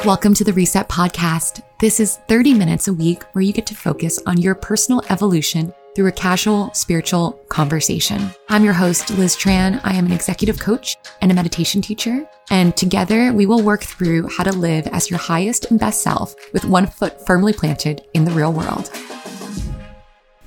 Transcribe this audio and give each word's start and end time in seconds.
Welcome 0.00 0.34
to 0.34 0.42
the 0.42 0.52
Reset 0.52 0.88
Podcast. 0.88 1.62
This 1.78 2.00
is 2.00 2.16
30 2.26 2.54
minutes 2.54 2.88
a 2.88 2.92
week 2.92 3.22
where 3.34 3.42
you 3.42 3.52
get 3.52 3.66
to 3.66 3.74
focus 3.76 4.18
on 4.26 4.40
your 4.40 4.56
personal 4.56 5.00
evolution 5.10 5.72
through 5.94 6.08
a 6.08 6.12
casual 6.12 6.74
spiritual 6.74 7.32
conversation. 7.50 8.30
I'm 8.48 8.64
your 8.64 8.72
host, 8.72 9.10
Liz 9.10 9.36
Tran. 9.36 9.80
I 9.84 9.94
am 9.94 10.06
an 10.06 10.12
executive 10.12 10.58
coach 10.58 10.96
and 11.20 11.30
a 11.30 11.34
meditation 11.34 11.82
teacher. 11.82 12.26
And 12.50 12.76
together 12.76 13.32
we 13.32 13.46
will 13.46 13.62
work 13.62 13.84
through 13.84 14.28
how 14.28 14.42
to 14.42 14.50
live 14.50 14.88
as 14.88 15.08
your 15.08 15.20
highest 15.20 15.66
and 15.70 15.78
best 15.78 16.02
self 16.02 16.34
with 16.52 16.64
one 16.64 16.88
foot 16.88 17.24
firmly 17.24 17.52
planted 17.52 18.02
in 18.12 18.24
the 18.24 18.32
real 18.32 18.52
world. 18.52 18.90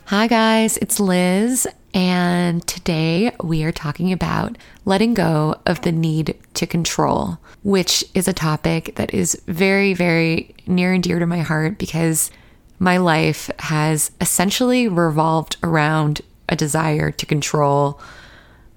Hi, 0.08 0.28
guys, 0.28 0.78
it's 0.78 1.00
Liz. 1.00 1.66
And 1.96 2.68
today 2.68 3.32
we 3.42 3.64
are 3.64 3.72
talking 3.72 4.12
about 4.12 4.58
letting 4.84 5.14
go 5.14 5.56
of 5.66 5.80
the 5.82 5.94
need 5.94 6.38
to 6.56 6.68
control, 6.68 7.38
which 7.64 8.04
is 8.14 8.28
a 8.28 8.34
topic 8.34 8.96
that 8.96 9.14
is 9.14 9.42
very, 9.48 9.94
very 9.94 10.54
near 10.68 10.92
and 10.92 11.02
dear 11.02 11.20
to 11.20 11.26
my 11.26 11.40
heart 11.40 11.78
because 11.78 12.32
my 12.80 12.98
life 12.98 13.50
has 13.60 14.12
essentially 14.20 14.90
revolved 14.90 15.56
around 15.64 16.20
a 16.50 16.58
desire 16.58 17.12
to 17.12 17.26
control 17.26 18.02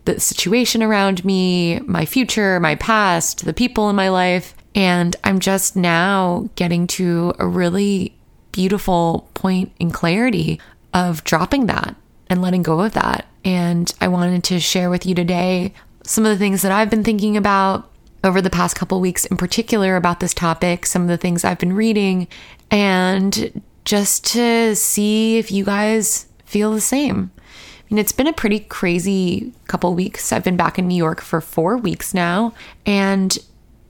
the 0.05 0.21
situation 0.21 0.81
around 0.81 1.25
me, 1.25 1.81
my 1.81 2.05
future, 2.05 2.61
my 2.61 2.77
past, 2.77 3.45
the 3.45 3.53
people 3.53 3.91
in 3.91 3.97
my 3.97 4.11
life. 4.11 4.55
And 4.77 5.17
I'm 5.25 5.41
just 5.41 5.75
now 5.75 6.49
getting 6.55 6.87
to 6.87 7.35
a 7.41 7.49
really 7.49 8.17
beautiful 8.53 9.29
point 9.35 9.73
in 9.81 9.91
clarity 9.91 10.61
of 10.95 11.25
dropping 11.25 11.67
that 11.67 11.97
and 12.31 12.43
letting 12.43 12.63
go 12.63 12.81
of 12.81 12.93
that. 12.93 13.27
And 13.45 13.93
I 14.01 14.09
wanted 14.09 14.45
to 14.45 14.61
share 14.61 14.91
with 14.91 15.07
you 15.07 15.15
today 15.15 15.73
some 16.05 16.25
of 16.25 16.31
the 16.31 16.39
things 16.39 16.63
that 16.63 16.73
I've 16.73 16.91
been 16.91 17.05
thinking 17.05 17.37
about 17.37 17.91
over 18.25 18.41
the 18.43 18.51
past 18.51 18.77
couple 18.77 19.01
weeks 19.01 19.25
in 19.27 19.37
particular 19.37 19.97
about 19.97 20.21
this 20.21 20.35
topic, 20.35 20.87
some 20.87 21.03
of 21.03 21.09
the 21.09 21.17
things 21.17 21.45
I've 21.45 21.59
been 21.59 21.73
reading, 21.73 22.29
and 22.71 23.63
just 23.85 24.27
to 24.33 24.75
see 24.75 25.39
if 25.39 25.51
you 25.51 25.65
guys 25.65 26.27
feel 26.45 26.73
the 26.73 26.81
same. 26.81 27.31
I 27.39 27.95
mean, 27.95 27.99
it's 27.99 28.13
been 28.13 28.27
a 28.27 28.33
pretty 28.35 28.61
crazy 28.61 29.53
couple 29.67 29.95
weeks. 29.95 30.33
I've 30.33 30.45
been 30.45 30.59
back 30.59 30.79
in 30.79 30.89
New 30.89 30.97
York 30.97 31.23
for 31.23 31.41
four 31.41 31.79
weeks 31.79 32.13
now. 32.13 32.53
And, 32.85 33.39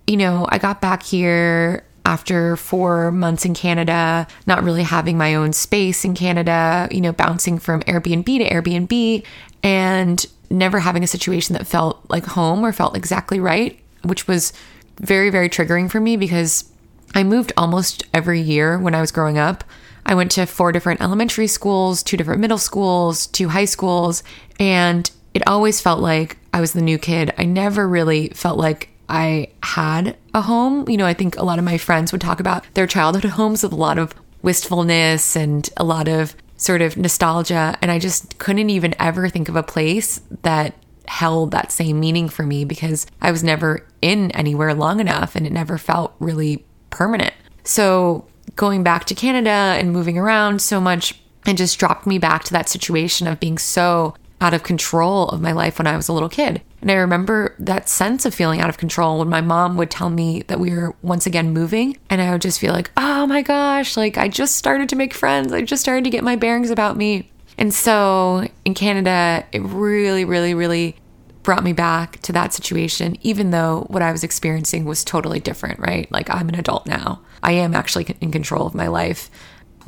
you 0.06 0.16
know, 0.16 0.46
I 0.50 0.58
got 0.58 0.80
back 0.80 1.02
here 1.02 1.84
after 2.08 2.56
four 2.56 3.12
months 3.12 3.44
in 3.44 3.52
Canada, 3.52 4.26
not 4.46 4.64
really 4.64 4.82
having 4.82 5.18
my 5.18 5.34
own 5.34 5.52
space 5.52 6.06
in 6.06 6.14
Canada, 6.14 6.88
you 6.90 7.02
know, 7.02 7.12
bouncing 7.12 7.58
from 7.58 7.82
Airbnb 7.82 8.24
to 8.24 8.48
Airbnb 8.48 9.22
and 9.62 10.24
never 10.48 10.78
having 10.80 11.04
a 11.04 11.06
situation 11.06 11.52
that 11.52 11.66
felt 11.66 12.02
like 12.08 12.24
home 12.24 12.64
or 12.64 12.72
felt 12.72 12.96
exactly 12.96 13.38
right, 13.38 13.78
which 14.04 14.26
was 14.26 14.54
very, 14.98 15.28
very 15.28 15.50
triggering 15.50 15.90
for 15.90 16.00
me 16.00 16.16
because 16.16 16.72
I 17.14 17.24
moved 17.24 17.52
almost 17.58 18.04
every 18.14 18.40
year 18.40 18.78
when 18.78 18.94
I 18.94 19.02
was 19.02 19.12
growing 19.12 19.36
up. 19.36 19.62
I 20.06 20.14
went 20.14 20.30
to 20.32 20.46
four 20.46 20.72
different 20.72 21.02
elementary 21.02 21.46
schools, 21.46 22.02
two 22.02 22.16
different 22.16 22.40
middle 22.40 22.56
schools, 22.56 23.26
two 23.26 23.50
high 23.50 23.66
schools, 23.66 24.22
and 24.58 25.10
it 25.34 25.46
always 25.46 25.82
felt 25.82 26.00
like 26.00 26.38
I 26.54 26.62
was 26.62 26.72
the 26.72 26.80
new 26.80 26.96
kid. 26.96 27.34
I 27.36 27.44
never 27.44 27.86
really 27.86 28.30
felt 28.30 28.56
like 28.56 28.88
I 29.10 29.48
had 29.62 30.16
a 30.38 30.42
home. 30.42 30.88
You 30.88 30.96
know, 30.96 31.06
I 31.06 31.14
think 31.14 31.36
a 31.36 31.44
lot 31.44 31.58
of 31.58 31.64
my 31.64 31.76
friends 31.76 32.12
would 32.12 32.20
talk 32.20 32.40
about 32.40 32.64
their 32.74 32.86
childhood 32.86 33.24
homes 33.24 33.62
with 33.62 33.72
a 33.72 33.76
lot 33.76 33.98
of 33.98 34.14
wistfulness 34.42 35.36
and 35.36 35.68
a 35.76 35.84
lot 35.84 36.08
of 36.08 36.34
sort 36.56 36.80
of 36.80 36.96
nostalgia. 36.96 37.76
And 37.82 37.90
I 37.90 37.98
just 37.98 38.38
couldn't 38.38 38.70
even 38.70 38.94
ever 38.98 39.28
think 39.28 39.48
of 39.48 39.56
a 39.56 39.62
place 39.62 40.20
that 40.42 40.74
held 41.06 41.50
that 41.50 41.72
same 41.72 42.00
meaning 42.00 42.28
for 42.28 42.42
me 42.42 42.64
because 42.64 43.06
I 43.20 43.30
was 43.30 43.42
never 43.42 43.86
in 44.02 44.30
anywhere 44.32 44.74
long 44.74 45.00
enough 45.00 45.36
and 45.36 45.46
it 45.46 45.52
never 45.52 45.78
felt 45.78 46.14
really 46.18 46.64
permanent. 46.90 47.34
So 47.64 48.26
going 48.56 48.82
back 48.82 49.04
to 49.06 49.14
Canada 49.14 49.50
and 49.50 49.92
moving 49.92 50.18
around 50.18 50.60
so 50.60 50.80
much 50.80 51.20
and 51.46 51.56
just 51.56 51.78
dropped 51.78 52.06
me 52.06 52.18
back 52.18 52.44
to 52.44 52.52
that 52.52 52.68
situation 52.68 53.26
of 53.26 53.40
being 53.40 53.58
so 53.58 54.14
out 54.40 54.54
of 54.54 54.62
control 54.62 55.28
of 55.28 55.40
my 55.40 55.52
life 55.52 55.78
when 55.78 55.86
I 55.86 55.96
was 55.96 56.08
a 56.08 56.12
little 56.12 56.28
kid. 56.28 56.62
And 56.80 56.90
I 56.90 56.94
remember 56.94 57.54
that 57.58 57.88
sense 57.88 58.24
of 58.24 58.34
feeling 58.34 58.60
out 58.60 58.68
of 58.68 58.78
control 58.78 59.18
when 59.18 59.28
my 59.28 59.40
mom 59.40 59.76
would 59.76 59.90
tell 59.90 60.10
me 60.10 60.42
that 60.42 60.60
we 60.60 60.70
were 60.70 60.94
once 61.02 61.26
again 61.26 61.52
moving. 61.52 61.96
And 62.08 62.20
I 62.20 62.30
would 62.30 62.42
just 62.42 62.60
feel 62.60 62.72
like, 62.72 62.90
oh 62.96 63.26
my 63.26 63.42
gosh, 63.42 63.96
like 63.96 64.16
I 64.16 64.28
just 64.28 64.56
started 64.56 64.88
to 64.90 64.96
make 64.96 65.12
friends. 65.12 65.52
I 65.52 65.62
just 65.62 65.82
started 65.82 66.04
to 66.04 66.10
get 66.10 66.22
my 66.22 66.36
bearings 66.36 66.70
about 66.70 66.96
me. 66.96 67.30
And 67.56 67.74
so 67.74 68.46
in 68.64 68.74
Canada, 68.74 69.44
it 69.50 69.62
really, 69.62 70.24
really, 70.24 70.54
really 70.54 70.96
brought 71.42 71.64
me 71.64 71.72
back 71.72 72.20
to 72.20 72.32
that 72.32 72.52
situation, 72.52 73.16
even 73.22 73.50
though 73.50 73.86
what 73.88 74.02
I 74.02 74.12
was 74.12 74.22
experiencing 74.22 74.84
was 74.84 75.02
totally 75.02 75.40
different, 75.40 75.80
right? 75.80 76.10
Like 76.12 76.30
I'm 76.30 76.48
an 76.48 76.54
adult 76.54 76.86
now. 76.86 77.20
I 77.42 77.52
am 77.52 77.74
actually 77.74 78.14
in 78.20 78.30
control 78.30 78.66
of 78.66 78.74
my 78.74 78.86
life. 78.86 79.30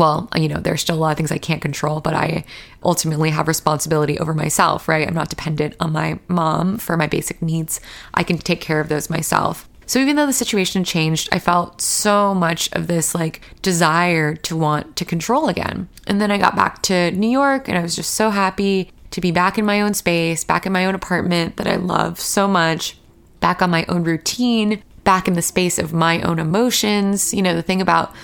Well, 0.00 0.30
you 0.34 0.48
know, 0.48 0.60
there's 0.60 0.80
still 0.80 0.96
a 0.96 0.98
lot 0.98 1.10
of 1.10 1.18
things 1.18 1.30
I 1.30 1.36
can't 1.36 1.60
control, 1.60 2.00
but 2.00 2.14
I 2.14 2.44
ultimately 2.82 3.28
have 3.28 3.46
responsibility 3.46 4.18
over 4.18 4.32
myself, 4.32 4.88
right? 4.88 5.06
I'm 5.06 5.12
not 5.12 5.28
dependent 5.28 5.76
on 5.78 5.92
my 5.92 6.18
mom 6.26 6.78
for 6.78 6.96
my 6.96 7.06
basic 7.06 7.42
needs. 7.42 7.82
I 8.14 8.22
can 8.22 8.38
take 8.38 8.62
care 8.62 8.80
of 8.80 8.88
those 8.88 9.10
myself. 9.10 9.68
So 9.84 9.98
even 9.98 10.16
though 10.16 10.24
the 10.24 10.32
situation 10.32 10.84
changed, 10.84 11.28
I 11.32 11.38
felt 11.38 11.82
so 11.82 12.34
much 12.34 12.72
of 12.72 12.86
this 12.86 13.14
like 13.14 13.42
desire 13.60 14.36
to 14.36 14.56
want 14.56 14.96
to 14.96 15.04
control 15.04 15.48
again. 15.48 15.86
And 16.06 16.18
then 16.18 16.30
I 16.30 16.38
got 16.38 16.56
back 16.56 16.80
to 16.84 17.10
New 17.10 17.28
York 17.28 17.68
and 17.68 17.76
I 17.76 17.82
was 17.82 17.94
just 17.94 18.14
so 18.14 18.30
happy 18.30 18.90
to 19.10 19.20
be 19.20 19.32
back 19.32 19.58
in 19.58 19.66
my 19.66 19.82
own 19.82 19.92
space, 19.92 20.44
back 20.44 20.64
in 20.64 20.72
my 20.72 20.86
own 20.86 20.94
apartment 20.94 21.58
that 21.58 21.66
I 21.66 21.76
love 21.76 22.18
so 22.18 22.48
much, 22.48 22.96
back 23.40 23.60
on 23.60 23.68
my 23.68 23.84
own 23.86 24.04
routine, 24.04 24.82
back 25.04 25.28
in 25.28 25.34
the 25.34 25.42
space 25.42 25.78
of 25.78 25.92
my 25.92 26.22
own 26.22 26.38
emotions. 26.38 27.34
You 27.34 27.42
know, 27.42 27.54
the 27.54 27.60
thing 27.60 27.82
about 27.82 28.14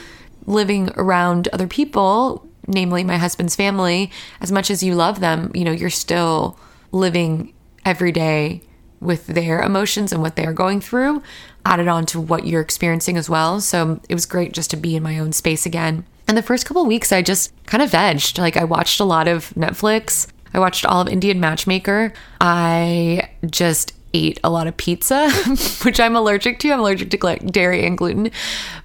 living 0.47 0.91
around 0.97 1.49
other 1.49 1.67
people, 1.67 2.47
namely 2.67 3.05
my 3.05 3.19
husband's 3.19 3.57
family, 3.57 4.11
as 4.41 4.51
much 4.51 4.71
as 4.71 4.83
you 4.83 4.95
love 4.95 5.21
them, 5.21 5.51
you 5.55 5.65
know, 5.65 5.73
you're 5.73 5.91
still 5.91 6.59
living 6.93 7.53
every 7.85 8.13
day 8.13 8.63
with 9.01 9.27
their 9.27 9.61
emotions 9.61 10.13
and 10.13 10.23
what 10.23 10.37
they're 10.37 10.53
going 10.53 10.81
through 10.81 11.23
added 11.67 11.89
on 11.89 12.07
to 12.07 12.21
what 12.21 12.47
you're 12.47 12.61
experiencing 12.61 13.17
as 13.17 13.29
well. 13.29 13.61
So 13.61 14.01
it 14.09 14.15
was 14.15 14.25
great 14.25 14.53
just 14.53 14.71
to 14.71 14.77
be 14.77 14.97
in 14.97 15.03
my 15.03 15.19
own 15.19 15.33
space 15.33 15.67
again. 15.67 16.05
And 16.29 16.37
the 16.37 16.43
first 16.43 16.65
couple 16.65 16.87
weeks, 16.87 17.13
I 17.13 17.23
just 17.23 17.53
kind 17.67 17.83
of 17.83 17.91
vegged. 17.91 18.39
Like 18.39 18.57
I 18.57 18.65
watched 18.65 19.01
a 19.01 19.05
lot 19.05 19.29
of 19.29 19.51
Netflix. 19.51 20.29
I 20.55 20.61
watched 20.61 20.87
all 20.87 21.03
of 21.03 21.09
Indian 21.09 21.41
Matchmaker. 21.41 22.13
I 22.41 23.29
just 23.51 23.93
ate 24.17 24.41
a 24.43 24.51
lot 24.51 24.67
of 24.67 24.77
pizza, 24.77 25.31
which 25.83 26.01
I'm 26.01 26.17
allergic 26.17 26.59
to. 26.61 26.71
I'm 26.71 26.81
allergic 26.81 27.11
to 27.11 27.37
dairy 27.51 27.85
and 27.87 27.99
gluten, 27.99 28.31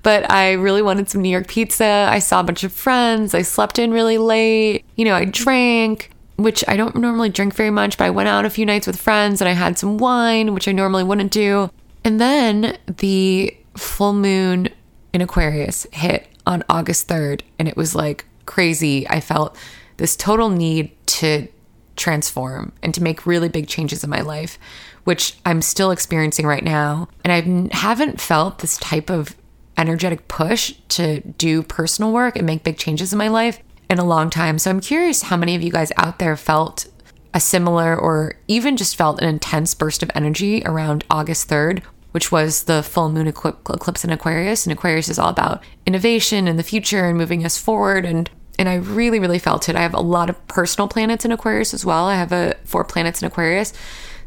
but 0.03 0.30
I 0.30 0.53
really 0.53 0.81
wanted 0.81 1.09
some 1.09 1.22
New 1.22 1.30
York 1.30 1.47
pizza. 1.47 2.08
I 2.09 2.19
saw 2.19 2.42
a 2.42 2.44
bunch 2.44 2.64
of 2.64 2.74
friends. 2.74 3.34
I 3.34 3.41
slept 3.41 3.80
in 3.80 3.91
really 3.91 4.18
late. 4.18 4.86
You 4.96 5.06
know, 5.06 5.16
I 5.16 5.25
drank, 5.25 6.12
which 6.36 6.64
I 6.68 6.75
don't 6.75 6.96
normally 6.96 7.30
drink 7.30 7.56
very 7.56 7.72
much, 7.72 7.97
but 7.97 8.06
I 8.06 8.09
went 8.09 8.30
out 8.30 8.46
a 8.46 8.50
few 8.50 8.66
nights 8.66 8.88
with 8.88 9.00
friends 9.00 9.41
and 9.41 9.47
I 9.47 9.53
had 9.53 9.78
some 9.78 9.97
wine, 9.97 10.53
which 10.53 10.68
I 10.68 10.72
normally 10.72 11.03
wouldn't 11.03 11.31
do. 11.31 11.70
And 12.03 12.20
then 12.20 12.78
the 12.88 13.56
full 13.78 14.14
moon 14.14 14.70
in 15.14 15.22
Aquarius 15.22 15.88
hit 15.91 16.28
on 16.46 16.64
August 16.70 17.08
3rd, 17.08 17.41
and 17.59 17.68
it 17.68 17.78
was 17.78 17.96
like 17.96 18.25
crazy. 18.46 19.08
I 19.08 19.20
felt 19.20 19.56
this 19.97 20.16
total 20.16 20.50
need 20.50 20.91
to 21.08 21.47
transform 21.96 22.72
and 22.81 22.94
to 22.94 23.03
make 23.03 23.25
really 23.25 23.50
big 23.50 23.68
changes 23.68 24.03
in 24.03 24.09
my 24.09 24.22
life, 24.22 24.58
which 25.04 25.36
I'm 25.46 25.62
still 25.62 25.92
experiencing 25.92 26.46
right 26.46 26.64
now. 26.64 27.08
And 27.24 27.72
I 27.72 27.76
haven't 27.76 28.22
felt 28.22 28.60
this 28.60 28.78
type 28.78 29.10
of 29.10 29.36
energetic 29.78 30.28
push 30.28 30.74
to 30.90 31.22
do 31.22 31.64
personal 31.64 32.12
work 32.12 32.36
and 32.36 32.46
make 32.46 32.64
big 32.64 32.78
changes 32.78 33.12
in 33.12 33.18
my 33.18 33.28
life 33.28 33.60
in 33.90 34.00
a 34.00 34.06
long 34.06 34.30
time. 34.30 34.60
So 34.60 34.70
I'm 34.70 34.80
curious 34.80 35.24
how 35.24 35.38
many 35.38 35.56
of 35.56 35.62
you 35.62 35.72
guys 35.72 35.92
out 35.98 36.20
there 36.20 36.38
felt 36.38 36.88
a 37.34 37.40
similar 37.40 37.98
or 37.98 38.36
even 38.48 38.78
just 38.78 38.96
felt 38.96 39.22
an 39.22 39.28
intense 39.28 39.74
burst 39.74 40.04
of 40.04 40.12
energy 40.14 40.62
around 40.66 41.04
August 41.10 41.50
3rd, 41.50 41.82
which 42.12 42.32
was 42.32 42.64
the 42.64 42.84
full 42.84 43.10
moon 43.10 43.28
eclipse 43.28 44.04
in 44.04 44.12
Aquarius. 44.12 44.66
And 44.66 44.74
Aquarius 44.74 45.10
is 45.10 45.18
all 45.18 45.30
about 45.30 45.64
innovation 45.86 46.47
and 46.47 46.59
the 46.59 46.64
future 46.64 47.06
and 47.06 47.18
moving 47.18 47.46
us 47.46 47.58
forward. 47.58 48.06
And 48.06 48.30
and 48.59 48.70
I 48.70 48.76
really, 48.76 49.20
really 49.20 49.40
felt 49.40 49.70
it. 49.70 49.76
I 49.76 49.82
have 49.82 49.96
a 49.96 50.02
lot 50.02 50.30
of 50.30 50.47
personal 50.47 50.88
planets 50.88 51.26
in 51.26 51.32
Aquarius 51.32 51.74
as 51.74 51.84
well. 51.84 52.06
I 52.06 52.16
have 52.16 52.32
a 52.32 52.56
four 52.64 52.84
planets 52.84 53.20
in 53.20 53.28
Aquarius. 53.28 53.74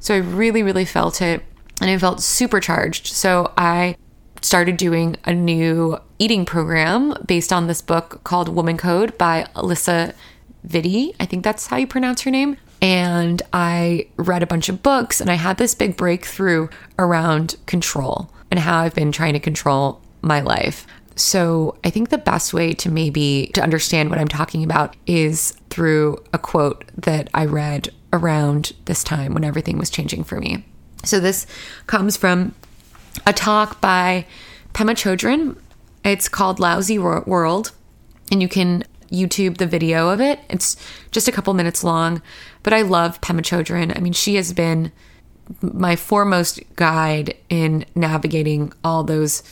So 0.04 0.14
I 0.14 0.18
really, 0.18 0.62
really 0.62 0.84
felt 0.84 1.22
it 1.22 1.42
and 1.80 1.88
I 1.88 1.96
felt 1.96 2.20
supercharged. 2.20 3.06
So 3.06 3.54
I 3.56 3.96
started 4.42 4.76
doing 4.76 5.16
a 5.24 5.32
new 5.32 5.96
eating 6.18 6.44
program 6.44 7.14
based 7.24 7.54
on 7.54 7.68
this 7.68 7.80
book 7.80 8.22
called 8.22 8.50
Woman 8.50 8.76
Code 8.76 9.16
by 9.16 9.46
Alisa 9.56 10.12
Vitti. 10.68 11.14
I 11.18 11.24
think 11.24 11.42
that's 11.42 11.68
how 11.68 11.78
you 11.78 11.86
pronounce 11.86 12.20
her 12.20 12.30
name. 12.30 12.58
And 12.82 13.40
I 13.54 14.08
read 14.16 14.42
a 14.42 14.46
bunch 14.46 14.68
of 14.68 14.82
books 14.82 15.22
and 15.22 15.30
I 15.30 15.36
had 15.36 15.56
this 15.56 15.74
big 15.74 15.96
breakthrough 15.96 16.68
around 16.98 17.56
control 17.64 18.30
and 18.50 18.60
how 18.60 18.80
I've 18.80 18.94
been 18.94 19.10
trying 19.10 19.32
to 19.32 19.40
control 19.40 20.02
my 20.20 20.42
life. 20.42 20.86
So 21.16 21.78
I 21.82 21.88
think 21.88 22.10
the 22.10 22.18
best 22.18 22.52
way 22.52 22.74
to 22.74 22.90
maybe 22.90 23.50
to 23.54 23.62
understand 23.62 24.10
what 24.10 24.18
I'm 24.18 24.28
talking 24.28 24.64
about 24.64 24.96
is 25.06 25.52
through 25.70 26.22
a 26.34 26.38
quote 26.38 26.84
that 26.98 27.30
I 27.32 27.46
read 27.46 27.88
around 28.14 28.72
this 28.86 29.04
time 29.04 29.34
when 29.34 29.44
everything 29.44 29.76
was 29.76 29.90
changing 29.90 30.24
for 30.24 30.40
me. 30.40 30.64
So 31.04 31.20
this 31.20 31.46
comes 31.86 32.16
from 32.16 32.54
a 33.26 33.34
talk 33.34 33.80
by 33.82 34.24
Pema 34.72 34.92
Chodron. 34.92 35.58
It's 36.04 36.28
called 36.28 36.58
Lousy 36.58 36.98
World, 36.98 37.72
and 38.32 38.40
you 38.40 38.48
can 38.48 38.84
YouTube 39.10 39.58
the 39.58 39.66
video 39.66 40.08
of 40.08 40.20
it. 40.20 40.40
It's 40.48 40.76
just 41.10 41.28
a 41.28 41.32
couple 41.32 41.52
minutes 41.54 41.84
long, 41.84 42.22
but 42.62 42.72
I 42.72 42.82
love 42.82 43.20
Pema 43.20 43.40
Chodron. 43.40 43.94
I 43.96 44.00
mean, 44.00 44.12
she 44.12 44.36
has 44.36 44.52
been 44.52 44.92
my 45.60 45.96
foremost 45.96 46.60
guide 46.76 47.36
in 47.50 47.84
navigating 47.94 48.72
all 48.82 49.04
those 49.04 49.42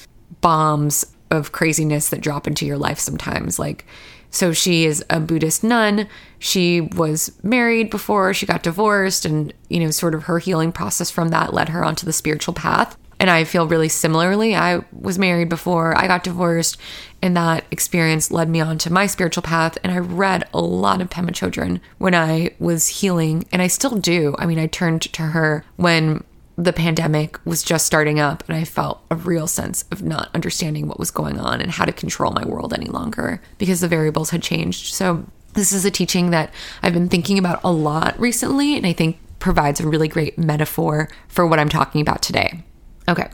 bombs 0.41 1.05
of 1.31 1.53
craziness 1.53 2.09
that 2.11 2.21
drop 2.21 2.47
into 2.47 2.65
your 2.65 2.79
life 2.79 2.99
sometimes. 2.99 3.59
Like, 3.59 3.85
so 4.33 4.53
she 4.53 4.85
is 4.85 5.05
a 5.09 5.21
Buddhist 5.21 5.63
nun. 5.63 6.09
She 6.41 6.81
was 6.81 7.31
married 7.45 7.91
before 7.91 8.35
she 8.35 8.47
got 8.47 8.65
divorced, 8.65 9.25
and, 9.25 9.55
you 9.69 9.79
know, 9.79 9.93
sort 9.93 10.17
of 10.17 10.25
her 10.25 10.41
healing 10.41 10.73
process 10.73 11.11
from 11.11 11.29
that 11.29 11.55
led 11.55 11.69
her 11.69 11.85
onto 11.85 12.05
the 12.05 12.13
spiritual 12.13 12.55
path. 12.55 12.97
And 13.21 13.31
I 13.31 13.45
feel 13.45 13.69
really 13.69 13.89
similarly. 13.89 14.57
I 14.57 14.81
was 14.91 15.17
married 15.17 15.49
before 15.49 15.97
I 15.97 16.09
got 16.09 16.25
divorced, 16.25 16.77
and 17.23 17.37
that 17.37 17.65
experience 17.71 18.33
led 18.33 18.49
me 18.49 18.61
on 18.61 18.79
to 18.79 18.93
my 18.93 19.07
spiritual 19.07 19.45
path. 19.45 19.79
And 19.85 19.93
I 19.93 19.99
read 19.99 20.49
a 20.53 20.61
lot 20.61 21.01
of 21.01 21.09
Pema 21.09 21.31
Chodron 21.31 21.79
when 21.99 22.17
I 22.17 22.57
was 22.59 22.89
healing, 22.89 23.45
and 23.53 23.63
I 23.63 23.69
still 23.69 23.97
do. 23.97 24.35
I 24.39 24.47
mean, 24.47 24.59
I 24.59 24.67
turned 24.67 25.03
to 25.03 25.23
her 25.23 25.65
when 25.77 26.25
the 26.65 26.73
pandemic 26.73 27.45
was 27.45 27.63
just 27.63 27.87
starting 27.87 28.21
up, 28.21 28.45
and 28.49 28.57
I 28.57 28.65
felt 28.65 29.03
a 29.11 29.17
real 29.17 29.47
sense 29.47 29.85
of 29.91 30.03
not 30.03 30.31
understanding 30.35 30.87
what 30.87 30.99
was 30.99 31.11
going 31.11 31.39
on 31.39 31.61
and 31.61 31.71
how 31.71 31.85
to 31.85 31.93
control 31.93 32.33
my 32.33 32.45
world 32.45 32.73
any 32.73 32.87
longer 32.87 33.41
because 33.59 33.81
the 33.81 33.89
variables 33.89 34.31
had 34.31 34.43
changed. 34.43 34.95
So, 34.95 35.25
this 35.55 35.73
is 35.73 35.85
a 35.85 35.91
teaching 35.91 36.31
that 36.31 36.53
I've 36.83 36.95
been 36.95 37.11
thinking 37.11 37.39
about 37.39 37.61
a 37.63 37.71
lot 37.71 38.19
recently, 38.19 38.77
and 38.77 38.87
I 38.87 38.93
think 38.93 39.19
provides 39.39 39.81
a 39.81 39.89
really 39.89 40.09
great 40.09 40.39
metaphor 40.39 41.09
for 41.29 41.47
what 41.47 41.59
I'm 41.59 41.69
talking 41.69 42.01
about 42.01 42.23
today. 42.23 42.63
Okay, 43.09 43.29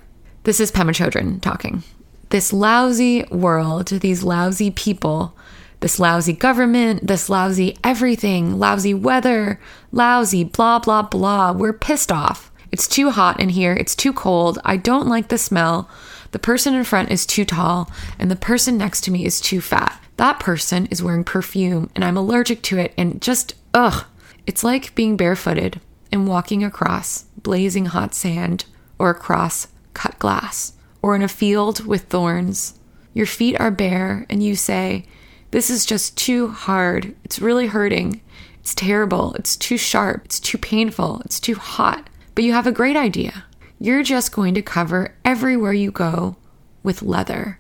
this 0.44 0.58
is 0.58 0.72
Pema 0.72 0.90
Chodron 0.90 1.40
talking. 1.40 1.82
This 2.30 2.52
lousy 2.52 3.24
world, 3.24 3.88
these 3.88 4.22
lousy 4.22 4.70
people, 4.70 5.36
this 5.80 6.00
lousy 6.00 6.32
government, 6.32 7.06
this 7.06 7.28
lousy 7.28 7.78
everything, 7.84 8.58
lousy 8.58 8.94
weather, 8.94 9.60
lousy 9.92 10.44
blah, 10.44 10.78
blah, 10.78 11.02
blah. 11.02 11.52
We're 11.52 11.72
pissed 11.72 12.10
off. 12.10 12.50
It's 12.70 12.86
too 12.86 13.10
hot 13.10 13.40
in 13.40 13.48
here. 13.48 13.72
It's 13.72 13.94
too 13.94 14.12
cold. 14.12 14.58
I 14.64 14.76
don't 14.76 15.08
like 15.08 15.28
the 15.28 15.38
smell. 15.38 15.88
The 16.32 16.38
person 16.38 16.74
in 16.74 16.84
front 16.84 17.10
is 17.10 17.24
too 17.24 17.44
tall, 17.44 17.90
and 18.18 18.30
the 18.30 18.36
person 18.36 18.76
next 18.76 19.02
to 19.02 19.10
me 19.10 19.24
is 19.24 19.40
too 19.40 19.60
fat. 19.60 20.00
That 20.16 20.40
person 20.40 20.86
is 20.86 21.02
wearing 21.02 21.24
perfume, 21.24 21.90
and 21.94 22.04
I'm 22.04 22.16
allergic 22.16 22.62
to 22.64 22.78
it, 22.78 22.92
and 22.98 23.22
just, 23.22 23.54
ugh. 23.72 24.04
It's 24.46 24.64
like 24.64 24.94
being 24.94 25.16
barefooted 25.16 25.80
and 26.10 26.26
walking 26.26 26.64
across 26.64 27.24
blazing 27.42 27.86
hot 27.86 28.14
sand 28.14 28.64
or 28.98 29.10
across 29.10 29.68
cut 29.94 30.18
glass, 30.18 30.74
or 31.02 31.14
in 31.14 31.22
a 31.22 31.28
field 31.28 31.86
with 31.86 32.04
thorns. 32.04 32.78
Your 33.14 33.26
feet 33.26 33.58
are 33.60 33.70
bare, 33.70 34.26
and 34.28 34.42
you 34.42 34.56
say, 34.56 35.06
This 35.50 35.70
is 35.70 35.86
just 35.86 36.16
too 36.16 36.48
hard. 36.48 37.14
It's 37.24 37.40
really 37.40 37.68
hurting. 37.68 38.20
It's 38.60 38.74
terrible. 38.74 39.34
It's 39.34 39.56
too 39.56 39.78
sharp. 39.78 40.26
It's 40.26 40.40
too 40.40 40.58
painful. 40.58 41.22
It's 41.24 41.40
too 41.40 41.54
hot. 41.54 42.08
But 42.38 42.44
you 42.44 42.52
have 42.52 42.68
a 42.68 42.70
great 42.72 42.94
idea. 42.94 43.46
You're 43.80 44.04
just 44.04 44.30
going 44.30 44.54
to 44.54 44.62
cover 44.62 45.16
everywhere 45.24 45.72
you 45.72 45.90
go 45.90 46.36
with 46.84 47.02
leather, 47.02 47.58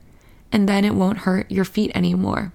and 0.52 0.68
then 0.68 0.84
it 0.84 0.94
won't 0.94 1.26
hurt 1.26 1.50
your 1.50 1.64
feet 1.64 1.90
anymore. 1.96 2.52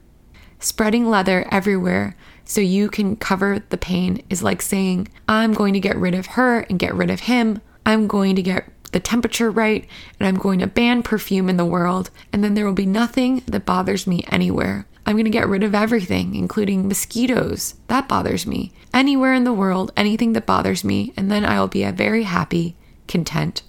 Spreading 0.57 1.09
leather 1.09 1.45
everywhere 1.51 2.15
so 2.45 2.61
you 2.61 2.89
can 2.89 3.17
cover 3.17 3.59
the 3.67 3.77
pain 3.77 4.23
is 4.29 4.41
like 4.41 4.61
saying, 4.61 5.09
I'm 5.27 5.51
going 5.51 5.73
to 5.73 5.81
get 5.81 5.97
rid 5.97 6.15
of 6.15 6.27
her 6.27 6.61
and 6.61 6.79
get 6.79 6.95
rid 6.95 7.09
of 7.09 7.19
him. 7.19 7.59
I'm 7.85 8.07
going 8.07 8.37
to 8.37 8.41
get 8.41 8.69
the 8.93 9.01
temperature 9.01 9.51
right, 9.51 9.85
and 10.17 10.25
I'm 10.25 10.37
going 10.37 10.59
to 10.59 10.67
ban 10.67 11.03
perfume 11.03 11.49
in 11.49 11.57
the 11.57 11.65
world, 11.65 12.09
and 12.31 12.41
then 12.41 12.53
there 12.53 12.65
will 12.65 12.71
be 12.71 12.85
nothing 12.85 13.43
that 13.47 13.65
bothers 13.65 14.07
me 14.07 14.23
anywhere. 14.31 14.87
I'm 15.05 15.15
going 15.15 15.25
to 15.25 15.31
get 15.31 15.47
rid 15.47 15.63
of 15.63 15.75
everything, 15.75 16.35
including 16.35 16.87
mosquitoes. 16.87 17.75
That 17.87 18.07
bothers 18.07 18.47
me. 18.47 18.71
Anywhere 18.93 19.33
in 19.33 19.43
the 19.43 19.53
world, 19.53 19.91
anything 19.97 20.33
that 20.33 20.45
bothers 20.45 20.83
me, 20.83 21.13
and 21.17 21.31
then 21.31 21.43
I 21.43 21.59
will 21.59 21.67
be 21.67 21.83
a 21.83 21.91
very 21.91 22.23
happy, 22.23 22.75
content 23.07 23.63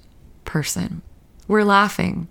person. 0.45 1.03
We're 1.49 1.65
laughing, 1.65 2.29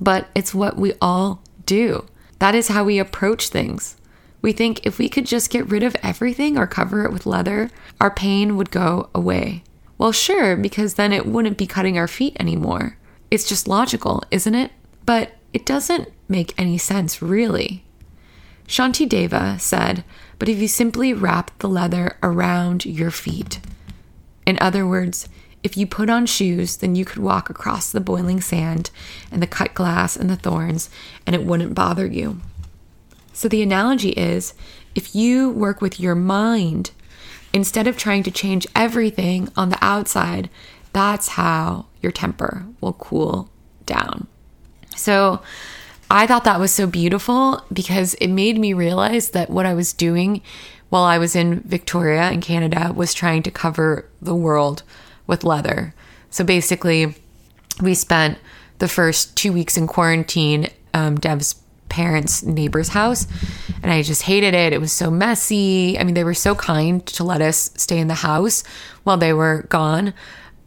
but 0.00 0.28
it's 0.34 0.54
what 0.54 0.76
we 0.76 0.94
all 1.00 1.42
do. 1.66 2.06
That 2.38 2.54
is 2.54 2.68
how 2.68 2.84
we 2.84 2.98
approach 2.98 3.48
things. 3.48 3.96
We 4.42 4.52
think 4.52 4.86
if 4.86 4.98
we 4.98 5.08
could 5.08 5.26
just 5.26 5.50
get 5.50 5.70
rid 5.70 5.82
of 5.82 5.96
everything 6.02 6.56
or 6.56 6.66
cover 6.66 7.04
it 7.04 7.12
with 7.12 7.26
leather, 7.26 7.70
our 8.00 8.10
pain 8.10 8.56
would 8.56 8.70
go 8.70 9.10
away. 9.14 9.64
Well, 9.98 10.12
sure, 10.12 10.56
because 10.56 10.94
then 10.94 11.12
it 11.12 11.26
wouldn't 11.26 11.58
be 11.58 11.66
cutting 11.66 11.96
our 11.98 12.08
feet 12.08 12.36
anymore. 12.38 12.98
It's 13.30 13.48
just 13.48 13.66
logical, 13.66 14.22
isn't 14.30 14.54
it? 14.54 14.70
But 15.04 15.32
it 15.52 15.64
doesn't 15.64 16.12
make 16.28 16.54
any 16.58 16.78
sense, 16.78 17.22
really. 17.22 17.85
Shantideva 18.66 19.60
said, 19.60 20.04
but 20.38 20.48
if 20.48 20.58
you 20.58 20.68
simply 20.68 21.12
wrap 21.12 21.56
the 21.58 21.68
leather 21.68 22.16
around 22.22 22.84
your 22.84 23.10
feet. 23.10 23.60
In 24.44 24.58
other 24.60 24.86
words, 24.86 25.28
if 25.62 25.76
you 25.76 25.86
put 25.86 26.10
on 26.10 26.26
shoes, 26.26 26.76
then 26.76 26.94
you 26.94 27.04
could 27.04 27.18
walk 27.18 27.48
across 27.50 27.90
the 27.90 28.00
boiling 28.00 28.40
sand 28.40 28.90
and 29.32 29.42
the 29.42 29.46
cut 29.46 29.74
glass 29.74 30.16
and 30.16 30.28
the 30.28 30.36
thorns, 30.36 30.90
and 31.26 31.34
it 31.34 31.44
wouldn't 31.44 31.74
bother 31.74 32.06
you. 32.06 32.40
So 33.32 33.48
the 33.48 33.62
analogy 33.62 34.10
is 34.10 34.54
if 34.94 35.14
you 35.14 35.50
work 35.50 35.80
with 35.80 35.98
your 35.98 36.14
mind 36.14 36.90
Instead 37.56 37.86
of 37.86 37.96
trying 37.96 38.22
to 38.22 38.30
change 38.30 38.66
everything 38.76 39.48
on 39.56 39.70
the 39.70 39.78
outside, 39.80 40.50
that's 40.92 41.28
how 41.28 41.86
your 42.02 42.12
temper 42.12 42.66
will 42.82 42.92
cool 42.92 43.50
down. 43.86 44.26
So 44.94 45.40
I 46.10 46.26
thought 46.26 46.44
that 46.44 46.60
was 46.60 46.72
so 46.72 46.86
beautiful 46.86 47.62
because 47.72 48.14
it 48.14 48.28
made 48.28 48.58
me 48.58 48.72
realize 48.72 49.30
that 49.30 49.50
what 49.50 49.66
I 49.66 49.74
was 49.74 49.92
doing 49.92 50.42
while 50.88 51.02
I 51.02 51.18
was 51.18 51.34
in 51.34 51.60
Victoria 51.60 52.30
in 52.30 52.40
Canada 52.40 52.92
was 52.94 53.12
trying 53.12 53.42
to 53.42 53.50
cover 53.50 54.08
the 54.22 54.34
world 54.34 54.82
with 55.26 55.42
leather. 55.42 55.94
So 56.30 56.44
basically, 56.44 57.16
we 57.80 57.94
spent 57.94 58.38
the 58.78 58.88
first 58.88 59.36
two 59.36 59.52
weeks 59.52 59.76
in 59.76 59.86
quarantine. 59.86 60.68
Um, 60.94 61.16
Dev's 61.16 61.56
parents' 61.88 62.42
neighbor's 62.42 62.88
house. 62.88 63.26
And 63.82 63.92
I 63.92 64.02
just 64.02 64.22
hated 64.22 64.54
it. 64.54 64.72
It 64.72 64.80
was 64.80 64.92
so 64.92 65.10
messy. 65.10 65.98
I 65.98 66.04
mean, 66.04 66.14
they 66.14 66.24
were 66.24 66.34
so 66.34 66.54
kind 66.54 67.04
to 67.06 67.24
let 67.24 67.40
us 67.40 67.70
stay 67.76 67.98
in 67.98 68.08
the 68.08 68.14
house 68.14 68.62
while 69.04 69.16
they 69.16 69.32
were 69.32 69.66
gone. 69.68 70.12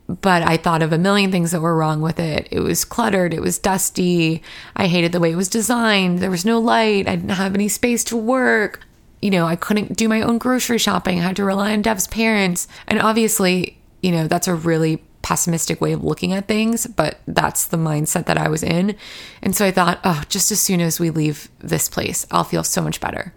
But 0.09 0.41
I 0.41 0.57
thought 0.57 0.81
of 0.81 0.91
a 0.91 0.97
million 0.97 1.31
things 1.31 1.51
that 1.51 1.61
were 1.61 1.77
wrong 1.77 2.01
with 2.01 2.19
it. 2.19 2.47
It 2.49 2.61
was 2.61 2.83
cluttered. 2.83 3.31
It 3.31 3.41
was 3.41 3.59
dusty. 3.59 4.41
I 4.75 4.87
hated 4.87 5.11
the 5.11 5.19
way 5.19 5.31
it 5.31 5.35
was 5.35 5.49
designed. 5.49 6.17
There 6.17 6.31
was 6.31 6.43
no 6.43 6.59
light. 6.59 7.07
I 7.07 7.15
didn't 7.15 7.29
have 7.29 7.53
any 7.53 7.67
space 7.67 8.03
to 8.05 8.17
work. 8.17 8.83
You 9.21 9.29
know, 9.29 9.45
I 9.45 9.55
couldn't 9.55 9.95
do 9.95 10.09
my 10.09 10.21
own 10.21 10.39
grocery 10.39 10.79
shopping. 10.79 11.19
I 11.19 11.23
had 11.23 11.35
to 11.35 11.45
rely 11.45 11.73
on 11.73 11.83
Dev's 11.83 12.07
parents. 12.07 12.67
And 12.87 12.99
obviously, 12.99 13.77
you 14.01 14.11
know, 14.11 14.27
that's 14.27 14.47
a 14.47 14.55
really 14.55 15.03
pessimistic 15.21 15.79
way 15.79 15.91
of 15.91 16.03
looking 16.03 16.33
at 16.33 16.47
things, 16.47 16.87
but 16.87 17.19
that's 17.27 17.67
the 17.67 17.77
mindset 17.77 18.25
that 18.25 18.37
I 18.37 18.47
was 18.47 18.63
in. 18.63 18.95
And 19.43 19.55
so 19.55 19.63
I 19.63 19.69
thought, 19.69 19.99
oh, 20.03 20.23
just 20.27 20.51
as 20.51 20.59
soon 20.59 20.81
as 20.81 20.99
we 20.99 21.11
leave 21.11 21.49
this 21.59 21.87
place, 21.87 22.25
I'll 22.31 22.43
feel 22.43 22.63
so 22.63 22.81
much 22.81 22.99
better. 22.99 23.31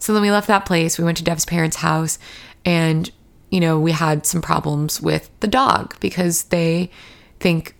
So 0.00 0.12
then 0.12 0.22
we 0.22 0.32
left 0.32 0.48
that 0.48 0.66
place. 0.66 0.98
We 0.98 1.04
went 1.04 1.18
to 1.18 1.24
Dev's 1.24 1.44
parents' 1.44 1.76
house, 1.76 2.18
and, 2.64 3.12
you 3.50 3.60
know, 3.60 3.78
we 3.78 3.92
had 3.92 4.26
some 4.26 4.42
problems 4.42 5.00
with 5.00 5.30
the 5.40 5.48
dog 5.48 5.98
because 6.00 6.44
they 6.44 6.90
think 7.38 7.74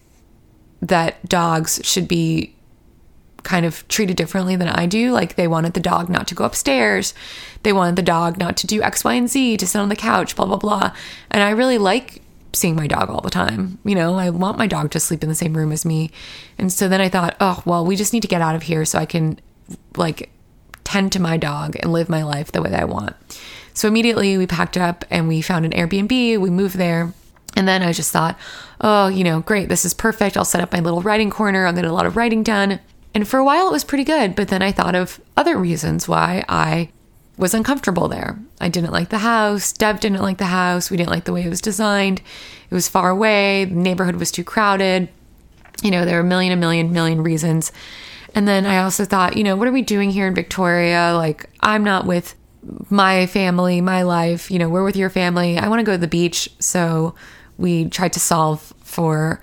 that 0.81 1.27
dogs 1.29 1.81
should 1.83 2.07
be 2.07 2.55
kind 3.43 3.65
of 3.65 3.87
treated 3.89 4.17
differently 4.17 4.57
than 4.57 4.69
I 4.69 4.87
do. 4.87 5.13
Like 5.13 5.37
they 5.37 5.49
wanted 5.49 5.75
the 5.75 5.81
dog 5.81 6.09
not 6.09 6.27
to 6.29 6.35
go 6.35 6.45
upstairs. 6.45 7.15
They 7.63 7.73
wanted 7.73 7.97
the 7.97 8.03
dog 8.03 8.39
not 8.39 8.57
to 8.59 8.67
do 8.67 8.83
X, 8.83 9.05
Y, 9.05 9.15
and 9.15 9.31
Z, 9.31 9.57
to 9.59 9.67
sit 9.67 9.79
on 9.79 9.89
the 9.89 9.97
couch, 9.97 10.37
blah, 10.37 10.47
blah, 10.47 10.57
blah. 10.57 10.93
And 11.31 11.43
I 11.43 11.51
really 11.51 11.79
like 11.79 12.23
seeing 12.53 12.75
my 12.75 12.87
dog 12.87 13.09
all 13.09 13.21
the 13.21 13.31
time. 13.31 13.79
You 13.85 13.95
know, 13.95 14.17
I 14.17 14.31
want 14.31 14.59
my 14.59 14.67
dog 14.67 14.91
to 14.93 15.01
sleep 15.01 15.23
in 15.23 15.29
the 15.29 15.35
same 15.35 15.57
room 15.57 15.73
as 15.73 15.85
me. 15.85 16.11
And 16.59 16.73
so 16.73 16.89
then 16.89 17.01
I 17.01 17.09
thought, 17.09 17.37
oh, 17.41 17.63
well, 17.65 17.85
we 17.85 17.97
just 17.97 18.13
need 18.13 18.23
to 18.23 18.29
get 18.29 18.41
out 18.41 18.57
of 18.57 18.63
here 18.63 18.85
so 18.85 18.99
I 18.99 19.07
can 19.07 19.39
like 19.97 20.31
tend 20.97 21.13
to 21.13 21.21
my 21.21 21.37
dog 21.37 21.77
and 21.81 21.93
live 21.93 22.09
my 22.09 22.23
life 22.23 22.53
the 22.53 22.63
way 22.63 22.71
that 22.71 22.81
I 22.81 22.87
want. 22.87 23.15
So 23.75 23.87
immediately 23.87 24.39
we 24.39 24.47
packed 24.47 24.79
up 24.79 25.05
and 25.11 25.29
we 25.29 25.43
found 25.43 25.67
an 25.67 25.73
Airbnb, 25.73 26.41
we 26.41 26.49
moved 26.49 26.77
there. 26.77 27.13
And 27.55 27.69
then 27.69 27.83
I 27.83 27.93
just 27.93 28.11
thought, 28.11 28.39
oh, 28.81 29.09
you 29.09 29.23
know, 29.23 29.41
great, 29.41 29.69
this 29.69 29.85
is 29.85 29.93
perfect. 29.93 30.39
I'll 30.39 30.45
set 30.47 30.63
up 30.63 30.73
my 30.73 30.81
little 30.81 31.03
writing 31.03 31.29
corner. 31.29 31.67
I'll 31.67 31.75
get 31.75 31.85
a 31.85 31.93
lot 31.93 32.07
of 32.07 32.17
writing 32.17 32.43
done. 32.43 32.81
And 33.15 33.29
for 33.29 33.39
a 33.39 33.45
while 33.45 33.69
it 33.69 33.73
was 33.73 33.85
pretty 33.85 34.05
good, 34.05 34.35
but 34.35 34.49
then 34.49 34.63
I 34.63 34.73
thought 34.73 34.95
of 34.95 35.21
other 35.37 35.59
reasons 35.59 36.09
why 36.09 36.47
I 36.49 36.89
was 37.37 37.53
uncomfortable 37.53 38.09
there. 38.09 38.39
I 38.59 38.71
didn't 38.71 38.93
like 38.93 39.11
the 39.11 39.19
house. 39.19 39.75
Dev 39.75 40.01
didn't 40.01 40.23
like 40.23 40.39
the 40.39 40.47
house. 40.47 40.91
We 40.91 40.97
didn't 40.97 41.11
like 41.11 41.25
the 41.25 41.35
way 41.35 41.45
it 41.45 41.51
was 41.51 41.61
designed. 41.61 42.23
It 42.71 42.75
was 42.75 42.89
far 42.89 43.11
away. 43.11 43.67
The 43.67 43.75
neighborhood 43.75 44.17
was 44.17 44.33
too 44.33 44.45
crowded. 44.45 45.11
You 45.83 45.91
know, 45.91 46.07
there 46.07 46.17
were 46.17 46.27
a 46.27 46.29
million, 46.29 46.55
a 46.55 46.57
million, 46.57 46.91
million 46.91 47.23
reasons. 47.23 47.71
And 48.37 48.47
then 48.47 48.67
I 48.67 48.83
also 48.83 49.07
thought, 49.07 49.39
you 49.39 49.43
know, 49.43 49.57
what 49.57 49.67
are 49.67 49.73
we 49.73 49.81
doing 49.81 50.11
here 50.11 50.27
in 50.27 50.35
Victoria? 50.35 51.15
Like, 51.17 51.49
I'm 51.61 51.83
not 51.83 52.07
with 52.07 52.35
my 52.91 53.25
family, 53.27 53.81
my 53.81 54.03
life. 54.03 54.51
You 54.51 54.59
know, 54.59 54.69
we're 54.69 54.85
with 54.85 54.95
your 54.95 55.09
family. 55.09 55.57
I 55.57 55.69
want 55.69 55.81
to 55.81 55.85
go 55.85 55.93
to 55.93 55.99
the 55.99 56.07
beach. 56.07 56.51
So 56.59 57.15
we 57.57 57.89
tried 57.89 58.13
to 58.13 58.21
solve 58.21 58.75
for 58.83 59.41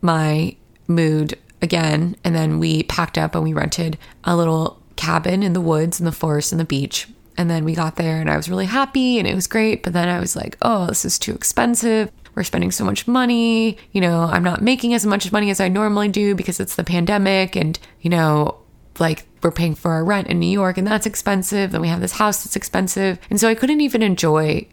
my 0.00 0.56
mood 0.88 1.38
again. 1.62 2.16
And 2.24 2.34
then 2.34 2.58
we 2.58 2.82
packed 2.82 3.16
up 3.16 3.36
and 3.36 3.44
we 3.44 3.52
rented 3.52 3.96
a 4.24 4.36
little 4.36 4.82
cabin 4.96 5.44
in 5.44 5.52
the 5.52 5.60
woods, 5.60 6.00
in 6.00 6.04
the 6.04 6.10
forest, 6.10 6.50
and 6.50 6.60
the 6.60 6.64
beach. 6.64 7.06
And 7.38 7.48
then 7.48 7.64
we 7.64 7.74
got 7.74 7.94
there 7.94 8.20
and 8.20 8.28
I 8.28 8.36
was 8.36 8.48
really 8.48 8.66
happy 8.66 9.20
and 9.20 9.28
it 9.28 9.36
was 9.36 9.46
great. 9.46 9.84
But 9.84 9.92
then 9.92 10.08
I 10.08 10.18
was 10.18 10.34
like, 10.34 10.56
oh, 10.62 10.86
this 10.86 11.04
is 11.04 11.16
too 11.16 11.34
expensive. 11.34 12.10
We're 12.36 12.44
spending 12.44 12.70
so 12.70 12.84
much 12.84 13.08
money. 13.08 13.78
You 13.92 14.00
know, 14.02 14.20
I'm 14.20 14.44
not 14.44 14.62
making 14.62 14.94
as 14.94 15.04
much 15.04 15.32
money 15.32 15.50
as 15.50 15.58
I 15.58 15.68
normally 15.68 16.08
do 16.08 16.34
because 16.34 16.60
it's 16.60 16.76
the 16.76 16.84
pandemic. 16.84 17.56
And, 17.56 17.78
you 18.02 18.10
know, 18.10 18.58
like 19.00 19.26
we're 19.42 19.50
paying 19.50 19.74
for 19.74 19.92
our 19.92 20.04
rent 20.04 20.28
in 20.28 20.38
New 20.38 20.46
York 20.46 20.78
and 20.78 20.86
that's 20.86 21.06
expensive. 21.06 21.72
Then 21.72 21.80
we 21.80 21.88
have 21.88 22.00
this 22.00 22.12
house 22.12 22.44
that's 22.44 22.54
expensive. 22.54 23.18
And 23.30 23.40
so 23.40 23.48
I 23.48 23.54
couldn't 23.54 23.80
even 23.80 24.02
enjoy 24.02 24.68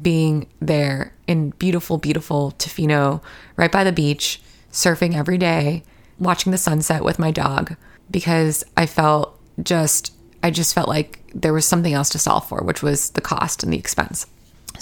being 0.00 0.48
there 0.60 1.14
in 1.26 1.50
beautiful, 1.50 1.98
beautiful 1.98 2.54
Tofino, 2.58 3.22
right 3.56 3.70
by 3.70 3.84
the 3.84 3.92
beach, 3.92 4.40
surfing 4.72 5.14
every 5.14 5.36
day, 5.36 5.82
watching 6.18 6.50
the 6.50 6.58
sunset 6.58 7.04
with 7.04 7.18
my 7.18 7.30
dog 7.30 7.76
because 8.10 8.64
I 8.76 8.86
felt 8.86 9.38
just, 9.62 10.14
I 10.42 10.50
just 10.50 10.74
felt 10.74 10.88
like 10.88 11.22
there 11.34 11.52
was 11.52 11.66
something 11.66 11.92
else 11.92 12.08
to 12.10 12.18
solve 12.18 12.48
for, 12.48 12.62
which 12.62 12.82
was 12.82 13.10
the 13.10 13.20
cost 13.20 13.62
and 13.62 13.72
the 13.72 13.78
expense. 13.78 14.26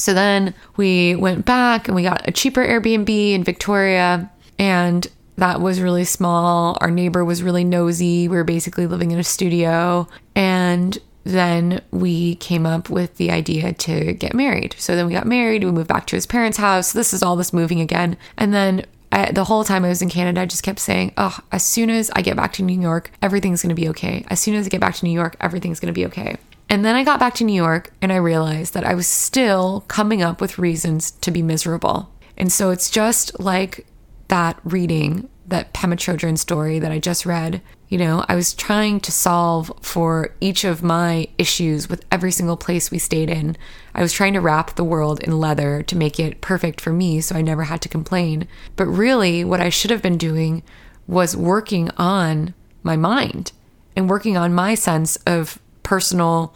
So 0.01 0.15
then 0.15 0.55
we 0.77 1.15
went 1.15 1.45
back 1.45 1.87
and 1.87 1.95
we 1.95 2.03
got 2.03 2.27
a 2.27 2.33
cheaper 2.33 2.65
Airbnb 2.67 3.33
in 3.33 3.45
Victoria. 3.45 4.31
And 4.59 5.07
that 5.37 5.61
was 5.61 5.81
really 5.81 6.05
small. 6.05 6.77
Our 6.81 6.91
neighbor 6.91 7.25
was 7.25 7.43
really 7.43 7.65
nosy. 7.65 8.29
We 8.29 8.37
were 8.37 8.45
basically 8.45 8.87
living 8.87 9.11
in 9.11 9.19
a 9.19 9.25
studio. 9.25 10.09
And 10.35 10.99
then 11.25 11.83
we 11.91 12.37
came 12.37 12.67
up 12.67 12.89
with 12.89 13.17
the 13.17 13.31
idea 13.31 13.73
to 13.73 14.15
get 14.15 14.35
married. 14.35 14.75
So 14.79 14.97
then 14.97 15.07
we 15.07 15.13
got 15.13 15.27
married, 15.27 15.65
we 15.65 15.71
moved 15.71 15.89
back 15.89 16.07
to 16.09 16.17
his 16.17 16.27
parents' 16.27 16.59
house. 16.59 16.93
This 16.93 17.13
is 17.13 17.23
all 17.23 17.37
this 17.37 17.53
moving 17.53 17.81
again. 17.81 18.17
And 18.39 18.55
then 18.55 18.87
I, 19.13 19.33
the 19.33 19.45
whole 19.45 19.65
time 19.65 19.85
I 19.85 19.89
was 19.89 20.03
in 20.03 20.09
Canada, 20.09 20.41
I 20.41 20.47
just 20.47 20.63
kept 20.63 20.79
saying, 20.79 21.13
oh, 21.17 21.39
as 21.53 21.65
soon 21.65 21.91
as 21.91 22.11
I 22.15 22.23
get 22.23 22.37
back 22.37 22.53
to 22.55 22.63
New 22.63 22.81
York, 22.81 23.11
everything's 23.21 23.63
going 23.63 23.75
to 23.75 23.81
be 23.81 23.89
okay. 23.89 24.25
As 24.29 24.41
soon 24.41 24.55
as 24.55 24.67
I 24.67 24.69
get 24.71 24.81
back 24.81 24.95
to 24.97 25.05
New 25.05 25.13
York, 25.13 25.37
everything's 25.41 25.81
going 25.81 25.93
to 25.93 25.99
be 25.99 26.07
okay. 26.07 26.37
And 26.71 26.85
then 26.85 26.95
I 26.95 27.03
got 27.03 27.19
back 27.19 27.35
to 27.35 27.45
New 27.45 27.53
York 27.53 27.93
and 28.01 28.13
I 28.13 28.17
realized 28.17 28.75
that 28.75 28.85
I 28.85 28.95
was 28.95 29.09
still 29.09 29.85
coming 29.89 30.23
up 30.23 30.41
with 30.41 30.57
reasons 30.57 31.11
to 31.11 31.33
be 31.33 31.43
miserable. 31.43 32.15
And 32.37 32.53
so 32.53 32.71
it's 32.71 32.89
just 32.89 33.39
like 33.41 33.89
that 34.29 34.61
reading, 34.63 35.29
that 35.49 35.75
Pema 35.75 35.95
Chodron 35.95 36.39
story 36.39 36.79
that 36.79 36.93
I 36.93 37.01
just 37.01 37.27
read. 37.27 37.61
You 37.89 37.99
know, 37.99 38.25
I 38.29 38.37
was 38.37 38.55
trying 38.55 39.01
to 39.01 39.11
solve 39.11 39.73
for 39.83 40.33
each 40.41 40.63
of 40.63 40.81
my 40.81 41.27
issues 41.39 41.89
with 41.89 42.05
every 42.13 42.31
single 42.31 42.57
place 42.57 42.89
we 42.89 43.01
stayed 43.01 43.31
in. 43.31 43.57
I 43.93 44.01
was 44.01 44.13
trying 44.13 44.35
to 44.35 44.41
wrap 44.41 44.77
the 44.77 44.85
world 44.85 45.21
in 45.25 45.41
leather 45.41 45.83
to 45.83 45.97
make 45.97 46.21
it 46.21 46.41
perfect 46.41 46.81
for 46.81 46.93
me 46.93 47.21
so 47.21 47.35
I 47.35 47.43
never 47.43 47.65
had 47.65 47.83
to 47.83 47.89
complain. 47.89 48.47
But 48.77 48.87
really, 48.87 49.43
what 49.43 49.61
I 49.61 49.71
should 49.71 49.91
have 49.91 50.03
been 50.03 50.17
doing 50.17 50.63
was 51.09 51.37
working 51.37 51.91
on 51.97 52.55
my 52.85 52.95
mind 52.95 53.51
and 53.97 54.09
working 54.09 54.37
on 54.37 54.55
my 54.55 54.77
sense 54.77 55.17
of 55.27 55.59
personal 55.83 56.55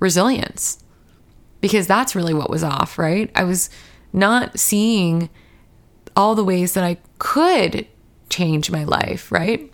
resilience 0.00 0.82
because 1.60 1.86
that's 1.86 2.14
really 2.14 2.34
what 2.34 2.50
was 2.50 2.64
off, 2.64 2.98
right? 2.98 3.30
I 3.34 3.44
was 3.44 3.70
not 4.12 4.58
seeing 4.58 5.30
all 6.14 6.34
the 6.34 6.44
ways 6.44 6.74
that 6.74 6.84
I 6.84 6.98
could 7.18 7.86
change 8.28 8.70
my 8.70 8.84
life, 8.84 9.30
right? 9.32 9.72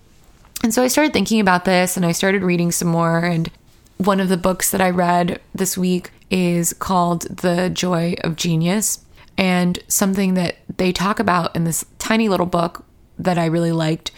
And 0.62 0.74
so 0.74 0.82
I 0.82 0.88
started 0.88 1.12
thinking 1.12 1.40
about 1.40 1.64
this 1.64 1.96
and 1.96 2.04
I 2.04 2.12
started 2.12 2.42
reading 2.42 2.72
some 2.72 2.88
more. 2.88 3.20
And 3.20 3.50
one 3.96 4.20
of 4.20 4.28
the 4.28 4.36
books 4.36 4.70
that 4.70 4.80
I 4.80 4.90
read 4.90 5.40
this 5.54 5.78
week 5.78 6.10
is 6.30 6.72
called 6.74 7.22
The 7.22 7.70
Joy 7.70 8.14
of 8.22 8.36
Genius. 8.36 9.04
And 9.36 9.78
something 9.88 10.34
that 10.34 10.56
they 10.76 10.92
talk 10.92 11.20
about 11.20 11.54
in 11.54 11.64
this 11.64 11.84
tiny 11.98 12.28
little 12.28 12.46
book 12.46 12.84
that 13.18 13.38
I 13.38 13.46
really 13.46 13.72
liked 13.72 14.10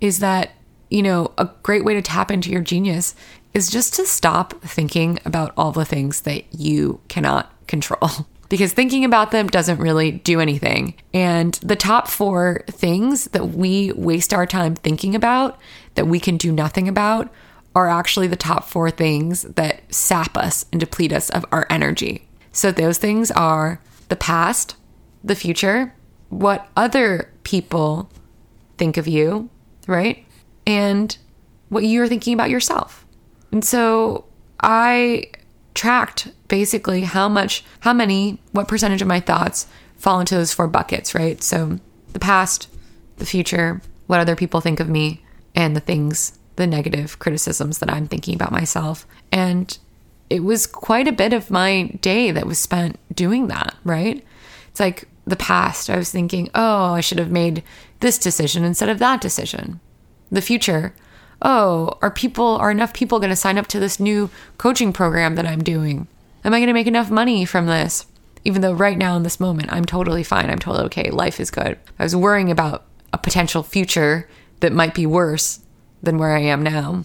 is 0.00 0.18
that, 0.18 0.50
you 0.90 1.02
know, 1.02 1.32
a 1.38 1.48
great 1.62 1.84
way 1.84 1.94
to 1.94 2.02
tap 2.02 2.30
into 2.30 2.50
your 2.50 2.60
genius 2.60 3.14
is 3.54 3.70
just 3.70 3.94
to 3.94 4.06
stop 4.06 4.60
thinking 4.62 5.18
about 5.24 5.52
all 5.56 5.72
the 5.72 5.84
things 5.84 6.22
that 6.22 6.52
you 6.52 7.00
cannot 7.08 7.52
control. 7.66 8.10
because 8.48 8.72
thinking 8.72 9.04
about 9.04 9.30
them 9.30 9.46
doesn't 9.46 9.78
really 9.78 10.10
do 10.10 10.40
anything. 10.40 10.94
And 11.12 11.54
the 11.54 11.76
top 11.76 12.08
four 12.08 12.64
things 12.70 13.24
that 13.26 13.48
we 13.48 13.92
waste 13.92 14.34
our 14.34 14.46
time 14.46 14.74
thinking 14.74 15.14
about 15.14 15.58
that 15.94 16.06
we 16.06 16.20
can 16.20 16.36
do 16.36 16.52
nothing 16.52 16.88
about 16.88 17.32
are 17.74 17.88
actually 17.88 18.28
the 18.28 18.36
top 18.36 18.64
four 18.64 18.90
things 18.90 19.42
that 19.42 19.82
sap 19.92 20.36
us 20.36 20.66
and 20.70 20.80
deplete 20.80 21.12
us 21.12 21.30
of 21.30 21.44
our 21.50 21.66
energy. 21.70 22.28
So 22.52 22.70
those 22.70 22.98
things 22.98 23.30
are 23.32 23.80
the 24.08 24.16
past, 24.16 24.76
the 25.24 25.34
future, 25.34 25.92
what 26.28 26.68
other 26.76 27.32
people 27.42 28.10
think 28.78 28.96
of 28.96 29.08
you, 29.08 29.48
right? 29.88 30.24
And 30.66 31.16
what 31.68 31.84
you're 31.84 32.08
thinking 32.08 32.34
about 32.34 32.50
yourself. 32.50 33.03
And 33.54 33.64
so 33.64 34.24
I 34.58 35.28
tracked 35.74 36.26
basically 36.48 37.02
how 37.02 37.28
much, 37.28 37.64
how 37.80 37.92
many, 37.92 38.40
what 38.50 38.66
percentage 38.66 39.00
of 39.00 39.06
my 39.06 39.20
thoughts 39.20 39.68
fall 39.96 40.18
into 40.18 40.34
those 40.34 40.52
four 40.52 40.66
buckets, 40.66 41.14
right? 41.14 41.40
So 41.40 41.78
the 42.12 42.18
past, 42.18 42.68
the 43.18 43.24
future, 43.24 43.80
what 44.08 44.18
other 44.18 44.34
people 44.34 44.60
think 44.60 44.80
of 44.80 44.88
me, 44.88 45.22
and 45.54 45.76
the 45.76 45.80
things, 45.80 46.36
the 46.56 46.66
negative 46.66 47.20
criticisms 47.20 47.78
that 47.78 47.88
I'm 47.88 48.08
thinking 48.08 48.34
about 48.34 48.50
myself. 48.50 49.06
And 49.30 49.78
it 50.28 50.40
was 50.40 50.66
quite 50.66 51.06
a 51.06 51.12
bit 51.12 51.32
of 51.32 51.48
my 51.48 51.96
day 52.00 52.32
that 52.32 52.48
was 52.48 52.58
spent 52.58 52.98
doing 53.14 53.46
that, 53.46 53.76
right? 53.84 54.24
It's 54.66 54.80
like 54.80 55.06
the 55.28 55.36
past, 55.36 55.88
I 55.88 55.96
was 55.96 56.10
thinking, 56.10 56.50
oh, 56.56 56.94
I 56.94 57.00
should 57.00 57.20
have 57.20 57.30
made 57.30 57.62
this 58.00 58.18
decision 58.18 58.64
instead 58.64 58.88
of 58.88 58.98
that 58.98 59.20
decision. 59.20 59.78
The 60.32 60.42
future, 60.42 60.92
oh, 61.44 61.98
are 62.00 62.10
people, 62.10 62.56
are 62.56 62.70
enough 62.70 62.94
people 62.94 63.20
going 63.20 63.30
to 63.30 63.36
sign 63.36 63.58
up 63.58 63.66
to 63.68 63.78
this 63.78 64.00
new 64.00 64.30
coaching 64.58 64.92
program 64.92 65.34
that 65.36 65.46
I'm 65.46 65.62
doing? 65.62 66.08
Am 66.44 66.52
I 66.52 66.58
going 66.58 66.68
to 66.68 66.72
make 66.72 66.86
enough 66.86 67.10
money 67.10 67.44
from 67.44 67.66
this? 67.66 68.06
Even 68.44 68.62
though 68.62 68.72
right 68.72 68.98
now 68.98 69.16
in 69.16 69.22
this 69.22 69.40
moment, 69.40 69.72
I'm 69.72 69.84
totally 69.84 70.22
fine. 70.22 70.50
I'm 70.50 70.58
totally 70.58 70.86
okay. 70.86 71.10
Life 71.10 71.38
is 71.38 71.50
good. 71.50 71.78
I 71.98 72.02
was 72.02 72.16
worrying 72.16 72.50
about 72.50 72.84
a 73.12 73.18
potential 73.18 73.62
future 73.62 74.28
that 74.60 74.72
might 74.72 74.94
be 74.94 75.06
worse 75.06 75.60
than 76.02 76.18
where 76.18 76.34
I 76.34 76.40
am 76.40 76.62
now. 76.62 77.04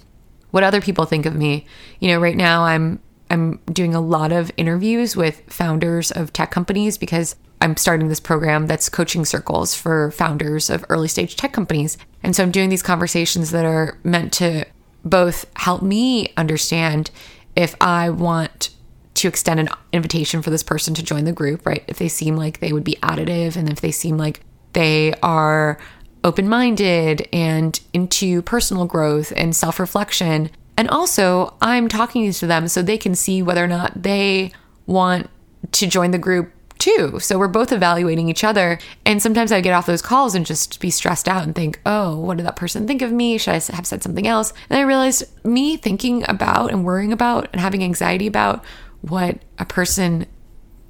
What 0.52 0.64
other 0.64 0.82
people 0.82 1.06
think 1.06 1.26
of 1.26 1.36
me. 1.36 1.66
You 2.00 2.10
know, 2.10 2.20
right 2.20 2.36
now 2.36 2.64
I'm 2.64 3.00
I'm 3.30 3.60
doing 3.72 3.94
a 3.94 4.02
lot 4.02 4.32
of 4.32 4.52
interviews 4.58 5.16
with 5.16 5.42
founders 5.48 6.12
of 6.12 6.34
tech 6.34 6.52
companies 6.52 6.98
because 6.98 7.36
I'm 7.62 7.78
starting 7.78 8.08
this 8.08 8.20
program 8.20 8.68
that's 8.68 8.90
coaching 8.90 9.26
circles 9.26 9.76
for 9.76 10.12
founders 10.12 10.70
of 10.70 10.86
early 10.90 11.08
stage 11.08 11.36
tech 11.36 11.54
companies. 11.54 11.98
And 12.24 12.36
so 12.36 12.44
I'm 12.44 12.52
doing 12.52 12.70
these 12.70 12.84
conversations 12.84 13.52
that 13.52 13.66
are 13.66 13.98
meant 14.04 14.34
to 14.34 14.66
both 15.04 15.46
help 15.56 15.82
me 15.82 16.34
understand 16.38 17.12
if 17.56 17.76
I 17.82 18.10
want 18.10 18.70
to 19.16 19.28
extend 19.28 19.60
an 19.60 19.70
invitation 19.92 20.42
for 20.42 20.50
this 20.50 20.64
person 20.64 20.94
to 20.94 21.04
join 21.04 21.26
the 21.26 21.34
group, 21.34 21.66
right? 21.66 21.84
If 21.88 21.98
they 21.98 22.08
seem 22.08 22.36
like 22.36 22.60
they 22.60 22.72
would 22.72 22.86
be 22.86 22.98
additive 23.04 23.58
and 23.58 23.70
if 23.70 23.82
they 23.82 23.92
seem 23.92 24.18
like 24.18 24.42
they 24.74 25.14
are 25.22 25.78
open 26.24 26.48
minded 26.48 27.28
and 27.34 27.80
into 27.94 28.42
personal 28.42 28.86
growth 28.86 29.34
and 29.36 29.56
self 29.56 29.80
reflection. 29.80 30.50
And 30.80 30.88
also, 30.88 31.56
I'm 31.62 31.90
talking 31.90 32.32
to 32.32 32.48
them 32.48 32.70
so 32.70 32.82
they 32.82 32.98
can 32.98 33.14
see 33.14 33.42
whether 33.42 33.62
or 33.62 33.68
not 33.68 34.02
they 34.02 34.54
want 34.86 35.30
to 35.74 35.88
join 35.88 36.12
the 36.12 36.18
group 36.18 36.54
too. 36.78 37.20
So 37.20 37.38
we're 37.38 37.50
both 37.50 37.74
evaluating 37.74 38.30
each 38.30 38.46
other. 38.46 38.80
And 39.06 39.22
sometimes 39.22 39.52
I 39.52 39.60
get 39.60 39.74
off 39.74 39.86
those 39.86 40.02
calls 40.02 40.36
and 40.36 40.46
just 40.46 40.80
be 40.80 40.90
stressed 40.90 41.28
out 41.28 41.44
and 41.44 41.54
think, 41.54 41.82
oh, 41.86 42.18
what 42.18 42.38
did 42.38 42.46
that 42.46 42.56
person 42.56 42.88
think 42.88 43.02
of 43.02 43.12
me? 43.12 43.38
Should 43.38 43.52
I 43.52 43.76
have 43.76 43.86
said 43.86 44.02
something 44.02 44.26
else? 44.26 44.54
And 44.70 44.80
I 44.80 44.84
realized 44.84 45.26
me 45.46 45.76
thinking 45.76 46.24
about 46.30 46.72
and 46.72 46.86
worrying 46.86 47.12
about 47.12 47.50
and 47.52 47.60
having 47.60 47.84
anxiety 47.84 48.26
about 48.26 48.64
what 49.02 49.40
a 49.58 49.66
person 49.66 50.28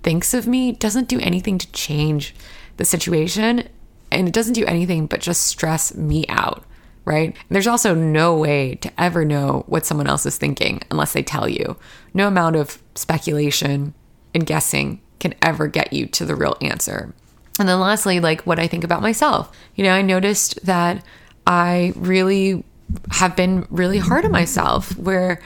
thinks 0.03 0.36
of 0.36 0.46
me 0.46 0.72
doesn't 0.72 1.08
do 1.08 1.19
anything 1.19 1.58
to 1.58 1.72
change 1.72 2.36
the 2.77 2.86
situation. 2.86 3.67
And 4.12 4.27
it 4.27 4.36
doesn't 4.36 4.53
do 4.53 4.67
anything 4.67 5.08
but 5.08 5.19
just 5.19 5.48
stress 5.48 5.96
me 5.96 6.27
out 6.29 6.63
right? 7.10 7.36
There's 7.50 7.66
also 7.66 7.96
no 7.96 8.38
way 8.38 8.75
to 8.75 9.01
ever 9.01 9.25
know 9.25 9.63
what 9.66 9.84
someone 9.84 10.06
else 10.06 10.28
is 10.28 10.38
thinking 10.38 10.80
unless 10.92 11.13
they 11.13 11.24
tell 11.24 11.50
you. 11.50 11.75
No 12.13 12.28
amount 12.28 12.56
of 12.56 12.82
speculation 12.94 13.96
and 14.36 14.46
guessing 14.46 15.01
can 15.20 15.34
ever 15.42 15.66
get 15.66 15.92
you 15.92 16.06
to 16.06 16.24
the 16.24 16.36
real 16.36 16.56
answer. 16.62 17.16
And 17.60 17.68
then 17.68 17.80
lastly, 17.80 18.20
like 18.20 18.42
what 18.42 18.60
I 18.60 18.68
think 18.68 18.84
about 18.84 19.01
myself. 19.01 19.51
You 19.75 19.86
know, 19.86 19.92
I 19.92 20.04
noticed 20.04 20.63
that 20.68 21.04
I 21.48 21.94
really 21.96 22.63
have 23.10 23.36
been 23.36 23.66
really 23.72 23.98
hard 23.98 24.24
on 24.24 24.32
myself 24.32 24.96
where 24.96 25.42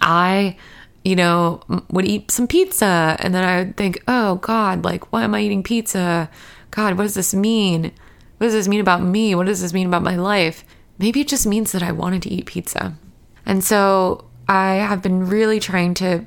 I, 0.00 0.56
you 1.04 1.16
know, 1.16 1.62
would 1.90 2.06
eat 2.06 2.30
some 2.30 2.46
pizza 2.46 3.16
and 3.18 3.34
then 3.34 3.44
I 3.44 3.58
would 3.58 3.76
think, 3.76 4.00
oh 4.06 4.36
God, 4.36 4.84
like, 4.84 5.12
why 5.12 5.24
am 5.24 5.34
I 5.34 5.40
eating 5.40 5.64
pizza? 5.64 6.30
God, 6.70 6.96
what 6.96 7.02
does 7.02 7.14
this 7.14 7.34
mean? 7.34 7.90
What 8.38 8.46
does 8.46 8.54
this 8.54 8.68
mean 8.68 8.80
about 8.80 9.02
me? 9.02 9.34
What 9.34 9.46
does 9.46 9.60
this 9.60 9.72
mean 9.72 9.88
about 9.88 10.02
my 10.04 10.14
life? 10.14 10.64
Maybe 10.98 11.20
it 11.20 11.28
just 11.28 11.46
means 11.46 11.72
that 11.72 11.82
I 11.82 11.92
wanted 11.92 12.22
to 12.22 12.30
eat 12.30 12.46
pizza. 12.46 12.96
And 13.44 13.64
so 13.64 14.26
I 14.48 14.74
have 14.74 15.02
been 15.02 15.26
really 15.26 15.58
trying 15.58 15.94
to 15.94 16.26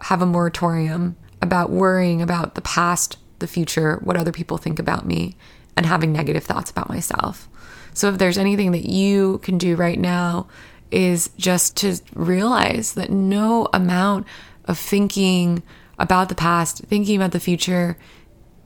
have 0.00 0.22
a 0.22 0.26
moratorium 0.26 1.16
about 1.40 1.70
worrying 1.70 2.20
about 2.20 2.54
the 2.54 2.60
past, 2.62 3.16
the 3.38 3.46
future, 3.46 3.98
what 4.02 4.16
other 4.16 4.32
people 4.32 4.58
think 4.58 4.78
about 4.78 5.06
me, 5.06 5.36
and 5.76 5.86
having 5.86 6.12
negative 6.12 6.44
thoughts 6.44 6.70
about 6.70 6.88
myself. 6.88 7.48
So 7.94 8.08
if 8.08 8.18
there's 8.18 8.38
anything 8.38 8.72
that 8.72 8.88
you 8.88 9.38
can 9.38 9.58
do 9.58 9.76
right 9.76 9.98
now, 9.98 10.48
is 10.92 11.30
just 11.38 11.76
to 11.78 11.96
realize 12.14 12.92
that 12.94 13.10
no 13.10 13.66
amount 13.72 14.26
of 14.66 14.78
thinking 14.78 15.62
about 15.98 16.28
the 16.28 16.34
past, 16.34 16.84
thinking 16.84 17.16
about 17.16 17.32
the 17.32 17.40
future, 17.40 17.96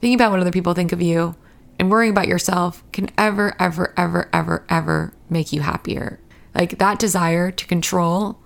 thinking 0.01 0.15
about 0.15 0.31
what 0.31 0.39
other 0.41 0.51
people 0.51 0.73
think 0.73 0.91
of 0.91 1.01
you, 1.01 1.35
and 1.79 1.91
worrying 1.91 2.11
about 2.11 2.27
yourself 2.27 2.83
can 2.91 3.09
ever, 3.17 3.55
ever, 3.59 3.93
ever, 3.97 4.29
ever, 4.33 4.65
ever 4.69 5.13
make 5.29 5.53
you 5.53 5.61
happier. 5.61 6.19
Like 6.55 6.79
that 6.79 6.99
desire 6.99 7.51
to 7.51 7.67
control 7.67 8.39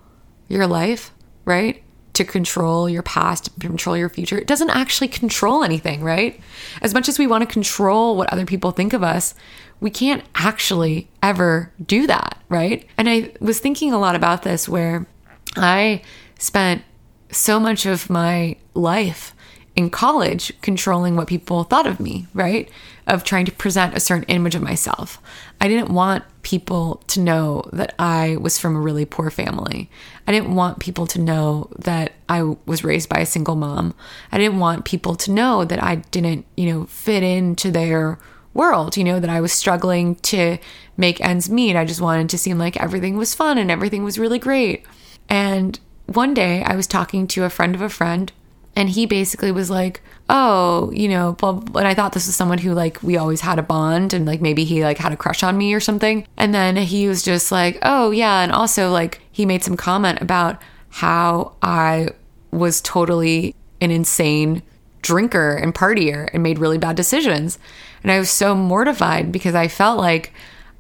your 0.47 0.67
life, 0.67 1.11
right? 1.45 1.81
To 2.13 2.25
control 2.25 2.89
your 2.89 3.03
past, 3.03 3.57
control 3.59 3.95
your 3.95 4.09
future. 4.09 4.38
It 4.38 4.47
doesn't 4.47 4.69
actually 4.69 5.07
control 5.07 5.63
anything, 5.63 6.03
right? 6.03 6.39
As 6.81 6.93
much 6.93 7.07
as 7.07 7.17
we 7.17 7.27
want 7.27 7.47
to 7.47 7.51
control 7.51 8.17
what 8.17 8.31
other 8.33 8.45
people 8.45 8.71
think 8.71 8.91
of 8.91 9.01
us, 9.01 9.33
we 9.79 9.89
can't 9.89 10.23
actually 10.35 11.09
ever 11.23 11.71
do 11.83 12.05
that, 12.07 12.38
right? 12.50 12.85
And 12.97 13.09
I 13.09 13.31
was 13.39 13.59
thinking 13.59 13.93
a 13.93 14.00
lot 14.00 14.15
about 14.15 14.43
this 14.43 14.67
where 14.67 15.07
I 15.55 16.01
spent 16.38 16.83
so 17.31 17.59
much 17.59 17.85
of 17.85 18.09
my 18.09 18.57
life 18.73 19.33
in 19.75 19.89
college 19.89 20.53
controlling 20.61 21.15
what 21.15 21.27
people 21.27 21.63
thought 21.63 21.88
of 21.88 22.00
me, 22.00 22.27
right? 22.33 22.69
Of 23.08 23.24
trying 23.24 23.46
to 23.46 23.51
present 23.51 23.98
a 23.98 24.00
certain 24.00 24.25
image 24.25 24.55
of 24.55 24.62
myself. 24.62 25.22
I 25.60 25.67
didn't 25.67 25.93
want 25.93 26.24
people 26.43 27.03
to 27.08 27.20
know 27.20 27.63
that 27.74 27.93
I 28.00 28.38
was 28.38 28.58
from 28.58 28.75
a 28.75 28.79
really 28.79 29.05
poor 29.05 29.29
family. 29.29 29.89
I 30.27 30.31
didn't 30.31 30.55
want 30.55 30.79
people 30.79 31.08
to 31.08 31.20
know 31.20 31.70
that 31.79 32.13
I 32.29 32.43
was 32.65 32.84
raised 32.84 33.10
by 33.10 33.20
a 33.20 33.25
single 33.25 33.55
mom. 33.55 33.96
I 34.31 34.38
didn't 34.38 34.60
want 34.60 34.86
people 34.86 35.15
to 35.15 35.31
know 35.31 35.65
that 35.65 35.84
I 35.84 35.96
didn't, 35.96 36.46
you 36.55 36.72
know, 36.72 36.86
fit 36.86 37.24
into 37.24 37.72
their 37.72 38.20
world, 38.53 38.98
you 38.98 39.03
know, 39.03 39.20
that 39.20 39.29
I 39.29 39.41
was 39.41 39.51
struggling 39.51 40.15
to 40.15 40.58
make 40.98 41.22
ends 41.22 41.50
meet. 41.50 41.75
I 41.75 41.86
just 41.86 42.01
wanted 42.01 42.29
to 42.29 42.38
seem 42.38 42.58
like 42.58 42.77
everything 42.77 43.17
was 43.17 43.36
fun 43.36 43.58
and 43.58 43.72
everything 43.72 44.03
was 44.03 44.20
really 44.20 44.39
great. 44.39 44.86
And 45.29 45.79
one 46.05 46.34
day 46.34 46.63
I 46.63 46.75
was 46.75 46.88
talking 46.88 47.27
to 47.27 47.46
a 47.46 47.50
friend 47.50 47.75
of 47.75 47.81
a 47.81 47.89
friend 47.89 48.31
and 48.75 48.89
he 48.89 49.05
basically 49.05 49.51
was 49.51 49.70
like, 49.70 50.01
"Oh, 50.31 50.91
you 50.91 51.07
know," 51.07 51.38
well, 51.43 51.63
and 51.75 51.88
I 51.88 51.93
thought 51.93 52.13
this 52.13 52.25
was 52.25 52.35
someone 52.35 52.57
who 52.57 52.73
like 52.73 53.03
we 53.03 53.17
always 53.17 53.41
had 53.41 53.59
a 53.59 53.63
bond, 53.63 54.13
and 54.13 54.25
like 54.25 54.41
maybe 54.41 54.63
he 54.63 54.83
like 54.83 54.97
had 54.97 55.11
a 55.11 55.17
crush 55.17 55.43
on 55.43 55.57
me 55.57 55.73
or 55.73 55.79
something. 55.79 56.25
And 56.38 56.53
then 56.55 56.75
he 56.77 57.07
was 57.07 57.21
just 57.21 57.51
like, 57.51 57.77
"Oh, 57.83 58.11
yeah," 58.11 58.41
and 58.41 58.51
also 58.51 58.89
like 58.91 59.21
he 59.31 59.45
made 59.45 59.63
some 59.63 59.77
comment 59.77 60.21
about 60.21 60.61
how 60.89 61.53
I 61.61 62.09
was 62.51 62.81
totally 62.81 63.55
an 63.79 63.91
insane 63.91 64.63
drinker 65.01 65.55
and 65.55 65.75
partier 65.75 66.29
and 66.33 66.41
made 66.41 66.59
really 66.59 66.77
bad 66.77 66.95
decisions. 66.95 67.59
And 68.01 68.11
I 68.11 68.19
was 68.19 68.29
so 68.29 68.55
mortified 68.55 69.31
because 69.31 69.55
I 69.55 69.67
felt 69.67 70.00
like 70.00 70.33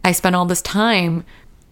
I 0.03 0.11
spent 0.11 0.35
all 0.35 0.45
this 0.45 0.61
time 0.61 1.23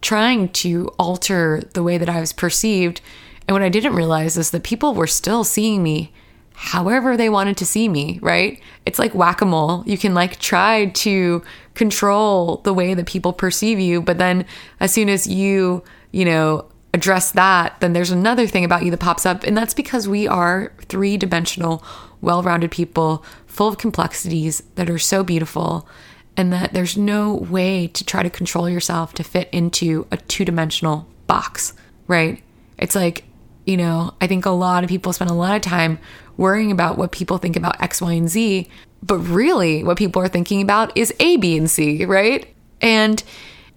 trying 0.01 0.49
to 0.49 0.87
alter 0.99 1.61
the 1.73 1.83
way 1.83 1.97
that 1.97 2.09
I 2.09 2.19
was 2.19 2.33
perceived 2.33 3.01
and 3.49 3.55
what 3.55 3.63
I 3.63 3.69
didn't 3.69 3.95
realize 3.95 4.37
is 4.37 4.51
that 4.51 4.61
people 4.61 4.93
were 4.93 5.07
still 5.07 5.43
seeing 5.43 5.81
me 5.81 6.13
however 6.59 7.15
they 7.15 7.29
wanted 7.29 7.55
to 7.55 7.65
see 7.65 7.87
me, 7.87 8.19
right? 8.21 8.59
It's 8.85 8.99
like 8.99 9.15
whack 9.15 9.39
a 9.39 9.45
mole. 9.45 9.81
You 9.85 9.97
can 9.97 10.13
like 10.13 10.39
try 10.39 10.87
to 10.87 11.41
control 11.73 12.57
the 12.65 12.73
way 12.73 12.93
that 12.93 13.07
people 13.07 13.31
perceive 13.31 13.79
you, 13.79 14.01
but 14.01 14.17
then 14.17 14.45
as 14.81 14.91
soon 14.91 15.07
as 15.07 15.25
you, 15.25 15.85
you 16.11 16.25
know, 16.25 16.65
address 16.93 17.31
that, 17.31 17.79
then 17.79 17.93
there's 17.93 18.11
another 18.11 18.45
thing 18.45 18.65
about 18.65 18.83
you 18.83 18.91
that 18.91 18.99
pops 18.99 19.25
up. 19.25 19.45
And 19.45 19.55
that's 19.55 19.73
because 19.73 20.09
we 20.09 20.27
are 20.27 20.73
three 20.81 21.15
dimensional, 21.15 21.81
well 22.19 22.43
rounded 22.43 22.71
people 22.71 23.23
full 23.47 23.69
of 23.69 23.77
complexities 23.77 24.61
that 24.75 24.89
are 24.89 24.99
so 24.99 25.23
beautiful. 25.23 25.87
And 26.35 26.51
that 26.51 26.73
there's 26.73 26.97
no 26.97 27.35
way 27.35 27.87
to 27.87 28.03
try 28.03 28.21
to 28.21 28.29
control 28.29 28.69
yourself 28.69 29.13
to 29.13 29.23
fit 29.23 29.47
into 29.53 30.07
a 30.11 30.17
two 30.17 30.43
dimensional 30.43 31.07
box, 31.25 31.73
right? 32.07 32.43
It's 32.77 32.95
like 32.95 33.23
you 33.69 33.77
know, 33.77 34.15
I 34.19 34.25
think 34.25 34.47
a 34.47 34.49
lot 34.49 34.83
of 34.83 34.89
people 34.89 35.13
spend 35.13 35.29
a 35.29 35.35
lot 35.35 35.55
of 35.55 35.61
time 35.61 35.99
worrying 36.39 36.71
about 36.71 36.97
what 36.97 37.11
people 37.11 37.37
think 37.37 37.57
about 37.57 37.81
X, 37.81 38.01
Y, 38.01 38.13
and 38.13 38.29
Z, 38.29 38.69
but 39.03 39.17
really 39.17 39.83
what 39.83 39.97
people 39.97 40.21
are 40.21 40.29
thinking 40.29 40.61
about 40.61 40.95
is 40.97 41.13
A, 41.19 41.35
B, 41.35 41.57
and 41.57 41.69
C, 41.69 42.05
right? 42.05 42.47
And 42.79 43.21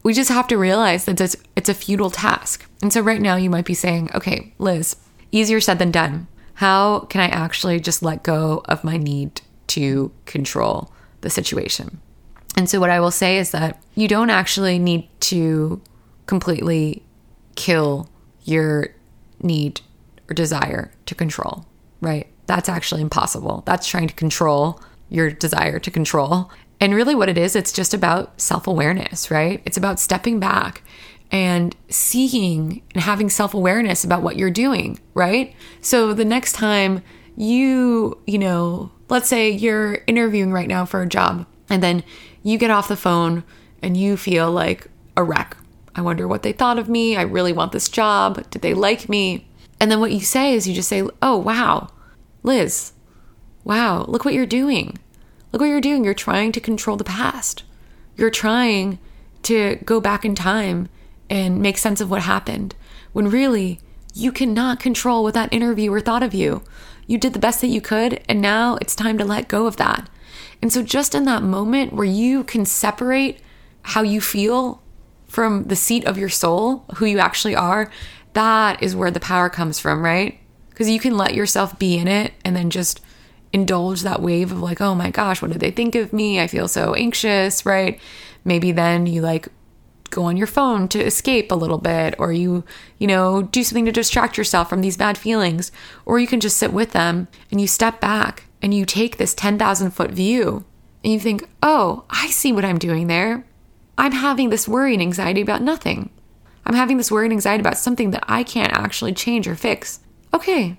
we 0.04 0.14
just 0.14 0.30
have 0.30 0.46
to 0.46 0.56
realize 0.56 1.04
that 1.06 1.20
it's, 1.20 1.36
it's 1.56 1.68
a 1.68 1.74
futile 1.74 2.10
task. 2.10 2.64
And 2.80 2.92
so 2.92 3.00
right 3.00 3.20
now 3.20 3.34
you 3.34 3.50
might 3.50 3.64
be 3.64 3.74
saying, 3.74 4.10
okay, 4.14 4.54
Liz, 4.58 4.94
easier 5.32 5.60
said 5.60 5.80
than 5.80 5.90
done. 5.90 6.28
How 6.54 7.00
can 7.00 7.20
I 7.20 7.26
actually 7.26 7.80
just 7.80 8.00
let 8.00 8.22
go 8.22 8.62
of 8.66 8.84
my 8.84 8.96
need 8.96 9.40
to 9.68 10.12
control 10.24 10.92
the 11.22 11.30
situation? 11.30 12.00
And 12.56 12.70
so 12.70 12.78
what 12.78 12.90
I 12.90 13.00
will 13.00 13.10
say 13.10 13.38
is 13.38 13.50
that 13.50 13.82
you 13.96 14.06
don't 14.06 14.30
actually 14.30 14.78
need 14.78 15.08
to 15.20 15.80
completely 16.26 17.02
kill 17.56 18.08
your 18.44 18.94
need 19.42 19.80
or 20.30 20.34
desire 20.34 20.92
to 21.06 21.14
control, 21.16 21.66
right? 22.00 22.28
That's 22.52 22.68
actually 22.68 23.00
impossible. 23.00 23.62
That's 23.64 23.86
trying 23.86 24.08
to 24.08 24.14
control 24.14 24.78
your 25.08 25.30
desire 25.30 25.78
to 25.78 25.90
control. 25.90 26.50
And 26.80 26.94
really, 26.94 27.14
what 27.14 27.30
it 27.30 27.38
is, 27.38 27.56
it's 27.56 27.72
just 27.72 27.94
about 27.94 28.38
self 28.38 28.66
awareness, 28.66 29.30
right? 29.30 29.62
It's 29.64 29.78
about 29.78 29.98
stepping 29.98 30.38
back 30.38 30.82
and 31.30 31.74
seeing 31.88 32.82
and 32.92 33.02
having 33.02 33.30
self 33.30 33.54
awareness 33.54 34.04
about 34.04 34.20
what 34.20 34.36
you're 34.36 34.50
doing, 34.50 35.00
right? 35.14 35.54
So 35.80 36.12
the 36.12 36.26
next 36.26 36.52
time 36.52 37.02
you, 37.38 38.20
you 38.26 38.38
know, 38.38 38.92
let's 39.08 39.30
say 39.30 39.48
you're 39.48 40.02
interviewing 40.06 40.52
right 40.52 40.68
now 40.68 40.84
for 40.84 41.00
a 41.00 41.08
job 41.08 41.46
and 41.70 41.82
then 41.82 42.04
you 42.42 42.58
get 42.58 42.70
off 42.70 42.86
the 42.86 42.96
phone 42.96 43.44
and 43.82 43.96
you 43.96 44.18
feel 44.18 44.52
like 44.52 44.88
a 45.16 45.24
wreck, 45.24 45.56
I 45.94 46.02
wonder 46.02 46.28
what 46.28 46.42
they 46.42 46.52
thought 46.52 46.78
of 46.78 46.90
me. 46.90 47.16
I 47.16 47.22
really 47.22 47.54
want 47.54 47.72
this 47.72 47.88
job. 47.88 48.50
Did 48.50 48.60
they 48.60 48.74
like 48.74 49.08
me? 49.08 49.48
And 49.80 49.90
then 49.90 50.00
what 50.00 50.12
you 50.12 50.20
say 50.20 50.52
is 50.52 50.68
you 50.68 50.74
just 50.74 50.90
say, 50.90 51.08
Oh, 51.22 51.38
wow, 51.38 51.88
Liz, 52.42 52.92
wow, 53.64 54.04
look 54.08 54.24
what 54.24 54.34
you're 54.34 54.46
doing. 54.46 54.98
Look 55.52 55.60
what 55.60 55.68
you're 55.68 55.80
doing. 55.80 56.04
You're 56.04 56.14
trying 56.14 56.52
to 56.52 56.60
control 56.60 56.96
the 56.96 57.04
past. 57.04 57.62
You're 58.16 58.30
trying 58.30 58.98
to 59.42 59.76
go 59.84 60.00
back 60.00 60.24
in 60.24 60.34
time 60.34 60.88
and 61.28 61.60
make 61.60 61.78
sense 61.78 62.00
of 62.00 62.10
what 62.10 62.22
happened 62.22 62.74
when 63.12 63.28
really 63.28 63.80
you 64.14 64.32
cannot 64.32 64.80
control 64.80 65.22
what 65.22 65.34
that 65.34 65.52
interviewer 65.52 66.00
thought 66.00 66.22
of 66.22 66.34
you. 66.34 66.62
You 67.06 67.18
did 67.18 67.32
the 67.32 67.38
best 67.38 67.60
that 67.60 67.68
you 67.68 67.80
could, 67.80 68.22
and 68.28 68.40
now 68.40 68.76
it's 68.80 68.94
time 68.94 69.18
to 69.18 69.24
let 69.24 69.48
go 69.48 69.66
of 69.66 69.76
that. 69.76 70.08
And 70.60 70.72
so, 70.72 70.82
just 70.82 71.14
in 71.14 71.24
that 71.24 71.42
moment 71.42 71.92
where 71.92 72.04
you 72.06 72.44
can 72.44 72.64
separate 72.64 73.40
how 73.82 74.02
you 74.02 74.20
feel 74.20 74.82
from 75.26 75.64
the 75.64 75.76
seat 75.76 76.04
of 76.04 76.18
your 76.18 76.28
soul, 76.28 76.84
who 76.96 77.06
you 77.06 77.18
actually 77.18 77.56
are, 77.56 77.90
that 78.34 78.82
is 78.82 78.94
where 78.94 79.10
the 79.10 79.20
power 79.20 79.48
comes 79.48 79.80
from, 79.80 80.02
right? 80.02 80.38
Because 80.82 80.90
you 80.90 80.98
can 80.98 81.16
let 81.16 81.34
yourself 81.34 81.78
be 81.78 81.96
in 81.96 82.08
it 82.08 82.34
and 82.44 82.56
then 82.56 82.68
just 82.68 83.00
indulge 83.52 84.02
that 84.02 84.20
wave 84.20 84.50
of 84.50 84.60
like, 84.60 84.80
oh 84.80 84.96
my 84.96 85.10
gosh, 85.10 85.40
what 85.40 85.52
did 85.52 85.60
they 85.60 85.70
think 85.70 85.94
of 85.94 86.12
me? 86.12 86.40
I 86.40 86.48
feel 86.48 86.66
so 86.66 86.94
anxious, 86.94 87.64
right? 87.64 88.00
Maybe 88.44 88.72
then 88.72 89.06
you 89.06 89.20
like 89.20 89.46
go 90.10 90.24
on 90.24 90.36
your 90.36 90.48
phone 90.48 90.88
to 90.88 91.00
escape 91.00 91.52
a 91.52 91.54
little 91.54 91.78
bit 91.78 92.16
or 92.18 92.32
you 92.32 92.64
you 92.98 93.06
know 93.06 93.42
do 93.42 93.62
something 93.62 93.84
to 93.86 93.92
distract 93.92 94.36
yourself 94.36 94.68
from 94.68 94.80
these 94.80 94.96
bad 94.96 95.16
feelings 95.16 95.70
or 96.04 96.18
you 96.18 96.26
can 96.26 96.40
just 96.40 96.58
sit 96.58 96.72
with 96.72 96.90
them 96.90 97.28
and 97.50 97.60
you 97.60 97.66
step 97.66 98.00
back 98.00 98.44
and 98.60 98.74
you 98.74 98.84
take 98.84 99.16
this 99.16 99.32
10,000 99.32 99.92
foot 99.92 100.10
view 100.10 100.66
and 101.02 101.14
you 101.14 101.18
think 101.18 101.48
oh 101.62 102.04
i 102.10 102.26
see 102.26 102.52
what 102.52 102.62
i'm 102.62 102.76
doing 102.76 103.06
there 103.06 103.46
I'm 103.96 104.12
having 104.12 104.50
this 104.50 104.66
worry 104.66 104.94
and 104.94 105.02
anxiety 105.02 105.40
about 105.40 105.62
nothing. 105.62 106.10
I'm 106.64 106.74
having 106.74 106.96
this 106.96 107.10
worry 107.10 107.26
and 107.26 107.32
anxiety 107.32 107.60
about 107.60 107.78
something 107.78 108.10
that 108.12 108.24
I 108.26 108.42
can't 108.42 108.72
actually 108.72 109.12
change 109.12 109.46
or 109.46 109.54
fix. 109.54 110.00
Okay, 110.34 110.78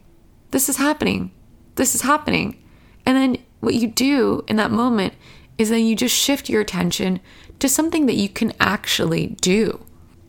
this 0.51 0.69
is 0.69 0.77
happening. 0.77 1.31
This 1.75 1.95
is 1.95 2.01
happening. 2.01 2.61
And 3.05 3.17
then 3.17 3.37
what 3.59 3.75
you 3.75 3.87
do 3.87 4.43
in 4.47 4.55
that 4.57 4.71
moment 4.71 5.13
is 5.57 5.69
then 5.69 5.85
you 5.85 5.95
just 5.95 6.15
shift 6.15 6.49
your 6.49 6.61
attention 6.61 7.19
to 7.59 7.69
something 7.69 8.05
that 8.07 8.15
you 8.15 8.29
can 8.29 8.53
actually 8.59 9.27
do, 9.41 9.83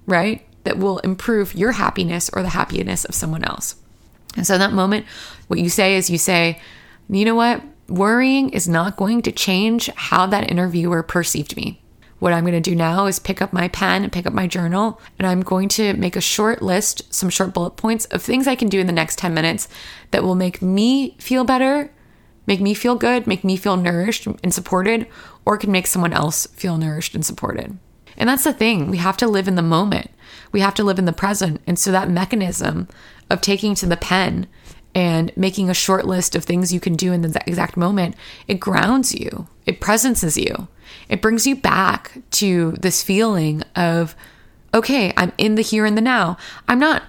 right? 0.07 0.47
That 0.65 0.79
will 0.79 0.99
improve 0.99 1.55
your 1.55 1.73
happiness 1.73 2.31
or 2.33 2.43
the 2.43 2.51
happiness 2.51 3.05
of 3.05 3.15
someone 3.15 3.45
else. 3.45 3.77
And 4.37 4.47
so 4.47 4.55
in 4.55 4.61
that 4.61 4.73
moment, 4.73 5.07
what 5.49 5.61
you 5.61 5.69
say 5.69 5.97
is 5.97 6.11
you 6.11 6.19
say, 6.19 6.61
you 7.09 7.25
know 7.25 7.35
what? 7.35 7.63
Worrying 7.89 8.51
is 8.51 8.67
not 8.67 8.97
going 8.97 9.23
to 9.23 9.33
change 9.33 9.89
how 9.95 10.27
that 10.27 10.51
interviewer 10.51 11.03
perceived 11.03 11.57
me. 11.57 11.83
What 12.19 12.33
I'm 12.33 12.45
going 12.45 12.55
to 12.55 12.61
do 12.61 12.77
now 12.77 13.07
is 13.07 13.19
pick 13.19 13.43
up 13.43 13.53
my 13.53 13.69
pen 13.69 14.03
and 14.03 14.13
pick 14.13 14.27
up 14.27 14.33
my 14.33 14.47
journal, 14.47 15.01
and 15.19 15.27
I'm 15.27 15.43
going 15.43 15.69
to 15.71 15.95
make 15.95 16.17
a 16.17 16.21
short 16.21 16.63
list, 16.63 17.13
some 17.13 17.29
short 17.29 17.53
bullet 17.53 17.73
points 17.73 18.05
of 18.07 18.23
things 18.23 18.47
I 18.47 18.55
can 18.55 18.69
do 18.69 18.81
in 18.81 18.87
the 18.87 18.93
next 18.93 19.19
10 19.19 19.35
minutes 19.35 19.69
that 20.11 20.23
will 20.23 20.35
make 20.35 20.63
me 20.63 21.17
feel 21.19 21.45
better, 21.45 21.93
make 22.47 22.61
me 22.61 22.73
feel 22.75 22.95
good, 22.95 23.27
make 23.27 23.45
me 23.45 23.57
feel 23.57 23.77
nourished 23.77 24.27
and 24.27 24.55
supported, 24.55 25.07
or 25.45 25.59
can 25.59 25.73
make 25.73 25.87
someone 25.87 26.13
else 26.13 26.47
feel 26.49 26.77
nourished 26.77 27.15
and 27.15 27.27
supported. 27.27 27.79
And 28.17 28.29
that's 28.29 28.45
the 28.45 28.53
thing, 28.53 28.91
we 28.91 28.99
have 28.99 29.17
to 29.19 29.27
live 29.27 29.49
in 29.49 29.57
the 29.57 29.63
moment. 29.63 30.11
We 30.53 30.61
have 30.61 30.75
to 30.75 30.85
live 30.85 30.99
in 30.99 31.05
the 31.05 31.13
present. 31.13 31.61
And 31.67 31.79
so 31.79 31.91
that 31.91 32.09
mechanism 32.09 32.89
of 33.29 33.41
taking 33.41 33.75
to 33.77 33.87
the 33.87 33.97
pen 33.97 34.47
and 34.95 35.37
making 35.37 35.69
a 35.69 35.75
short 35.75 36.07
list 36.07 36.37
of 36.37 36.45
things 36.45 36.73
you 36.73 36.79
can 36.79 36.95
do 36.95 37.13
in 37.13 37.23
the 37.23 37.43
exact 37.47 37.77
moment, 37.77 38.15
it 38.47 38.61
grounds 38.61 39.15
you, 39.15 39.49
it 39.67 39.81
presences 39.81 40.37
you. 40.37 40.69
It 41.09 41.23
brings 41.23 41.47
you 41.47 41.57
back 41.57 42.23
to 42.33 42.73
this 42.73 43.03
feeling 43.03 43.63
of, 43.77 44.15
okay, 44.73 45.13
I'm 45.17 45.33
in 45.39 45.55
the 45.55 45.63
here 45.63 45.85
and 45.85 45.97
the 45.97 46.03
now. 46.03 46.37
I'm 46.69 46.79
not 46.79 47.05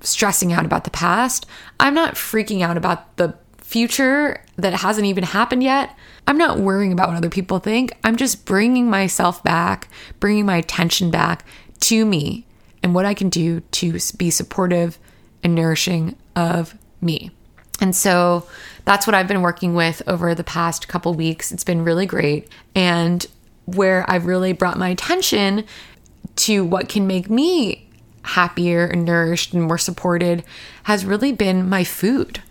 stressing 0.00 0.52
out 0.52 0.64
about 0.64 0.84
the 0.84 0.90
past. 0.90 1.46
I'm 1.80 1.94
not 1.94 2.14
freaking 2.14 2.62
out 2.62 2.76
about 2.76 3.16
the 3.16 3.36
future 3.58 4.42
that 4.56 4.74
hasn't 4.74 5.06
even 5.06 5.24
happened 5.24 5.62
yet. 5.62 5.96
I'm 6.26 6.38
not 6.38 6.58
worrying 6.58 6.92
about 6.92 7.08
what 7.08 7.16
other 7.16 7.30
people 7.30 7.58
think. 7.58 7.92
I'm 8.04 8.16
just 8.16 8.44
bringing 8.44 8.88
myself 8.88 9.42
back, 9.42 9.88
bringing 10.20 10.46
my 10.46 10.56
attention 10.56 11.10
back 11.10 11.44
to 11.80 12.04
me 12.06 12.46
and 12.82 12.94
what 12.94 13.04
I 13.04 13.14
can 13.14 13.28
do 13.28 13.60
to 13.60 13.98
be 14.16 14.30
supportive 14.30 14.98
and 15.42 15.54
nourishing 15.54 16.16
of 16.34 16.76
me. 17.00 17.30
And 17.80 17.94
so 17.94 18.46
that's 18.84 19.06
what 19.06 19.14
I've 19.14 19.28
been 19.28 19.42
working 19.42 19.74
with 19.74 20.02
over 20.06 20.34
the 20.34 20.44
past 20.44 20.88
couple 20.88 21.14
weeks. 21.14 21.52
It's 21.52 21.64
been 21.64 21.84
really 21.84 22.06
great. 22.06 22.48
And 22.74 23.26
where 23.66 24.08
I've 24.08 24.26
really 24.26 24.52
brought 24.52 24.78
my 24.78 24.88
attention 24.88 25.64
to 26.36 26.64
what 26.64 26.88
can 26.88 27.06
make 27.06 27.28
me 27.28 27.88
happier 28.22 28.86
and 28.86 29.04
nourished 29.04 29.52
and 29.52 29.62
more 29.62 29.78
supported 29.78 30.44
has 30.84 31.04
really 31.04 31.32
been 31.32 31.68
my 31.68 31.84
food. 31.84 32.42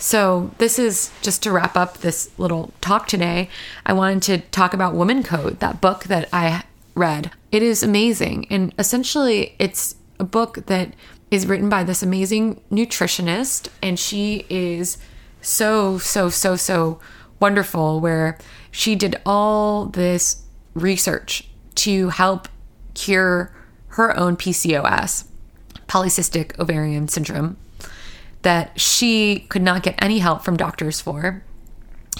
So, 0.00 0.52
this 0.58 0.78
is 0.78 1.10
just 1.22 1.42
to 1.42 1.50
wrap 1.50 1.76
up 1.76 1.98
this 1.98 2.30
little 2.38 2.72
talk 2.80 3.08
today. 3.08 3.50
I 3.84 3.92
wanted 3.94 4.22
to 4.22 4.38
talk 4.50 4.72
about 4.72 4.94
Woman 4.94 5.24
Code, 5.24 5.58
that 5.58 5.80
book 5.80 6.04
that 6.04 6.28
I 6.32 6.62
read. 6.94 7.32
It 7.50 7.64
is 7.64 7.82
amazing. 7.82 8.46
And 8.48 8.72
essentially, 8.78 9.56
it's 9.58 9.96
a 10.20 10.24
book 10.24 10.66
that 10.66 10.92
is 11.30 11.46
written 11.46 11.68
by 11.68 11.84
this 11.84 12.02
amazing 12.02 12.60
nutritionist, 12.70 13.68
and 13.82 13.98
she 13.98 14.46
is 14.48 14.98
so, 15.40 15.98
so, 15.98 16.28
so, 16.28 16.56
so 16.56 17.00
wonderful. 17.40 18.00
Where 18.00 18.38
she 18.70 18.94
did 18.94 19.20
all 19.26 19.86
this 19.86 20.42
research 20.74 21.48
to 21.76 22.08
help 22.10 22.48
cure 22.94 23.54
her 23.88 24.16
own 24.16 24.36
PCOS, 24.36 25.26
polycystic 25.86 26.58
ovarian 26.58 27.08
syndrome, 27.08 27.56
that 28.42 28.78
she 28.80 29.46
could 29.48 29.62
not 29.62 29.82
get 29.82 29.94
any 29.98 30.20
help 30.20 30.42
from 30.42 30.56
doctors 30.56 31.00
for. 31.00 31.42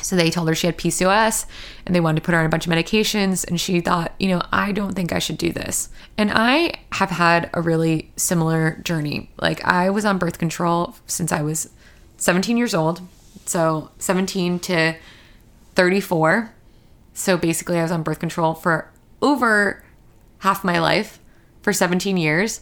So 0.02 0.16
they 0.16 0.30
told 0.30 0.48
her 0.48 0.54
she 0.54 0.66
had 0.66 0.78
PCOS 0.78 1.46
and 1.86 1.94
they 1.94 2.00
wanted 2.00 2.20
to 2.20 2.26
put 2.26 2.32
her 2.32 2.40
on 2.40 2.46
a 2.46 2.48
bunch 2.48 2.66
of 2.66 2.72
medications. 2.72 3.46
And 3.46 3.60
she 3.60 3.80
thought, 3.80 4.12
you 4.18 4.28
know, 4.28 4.42
I 4.52 4.72
don't 4.72 4.94
think 4.94 5.12
I 5.12 5.18
should 5.18 5.38
do 5.38 5.52
this. 5.52 5.88
And 6.16 6.30
I 6.32 6.74
have 6.92 7.10
had 7.10 7.50
a 7.54 7.60
really 7.60 8.10
similar 8.16 8.80
journey. 8.84 9.30
Like, 9.40 9.64
I 9.64 9.90
was 9.90 10.04
on 10.04 10.18
birth 10.18 10.38
control 10.38 10.96
since 11.06 11.32
I 11.32 11.42
was 11.42 11.70
17 12.18 12.56
years 12.56 12.74
old. 12.74 13.00
So 13.46 13.90
17 13.98 14.58
to 14.60 14.94
34. 15.74 16.52
So 17.14 17.36
basically, 17.36 17.78
I 17.78 17.82
was 17.82 17.92
on 17.92 18.02
birth 18.02 18.20
control 18.20 18.54
for 18.54 18.90
over 19.22 19.82
half 20.38 20.62
my 20.62 20.78
life 20.78 21.18
for 21.62 21.72
17 21.72 22.16
years. 22.16 22.60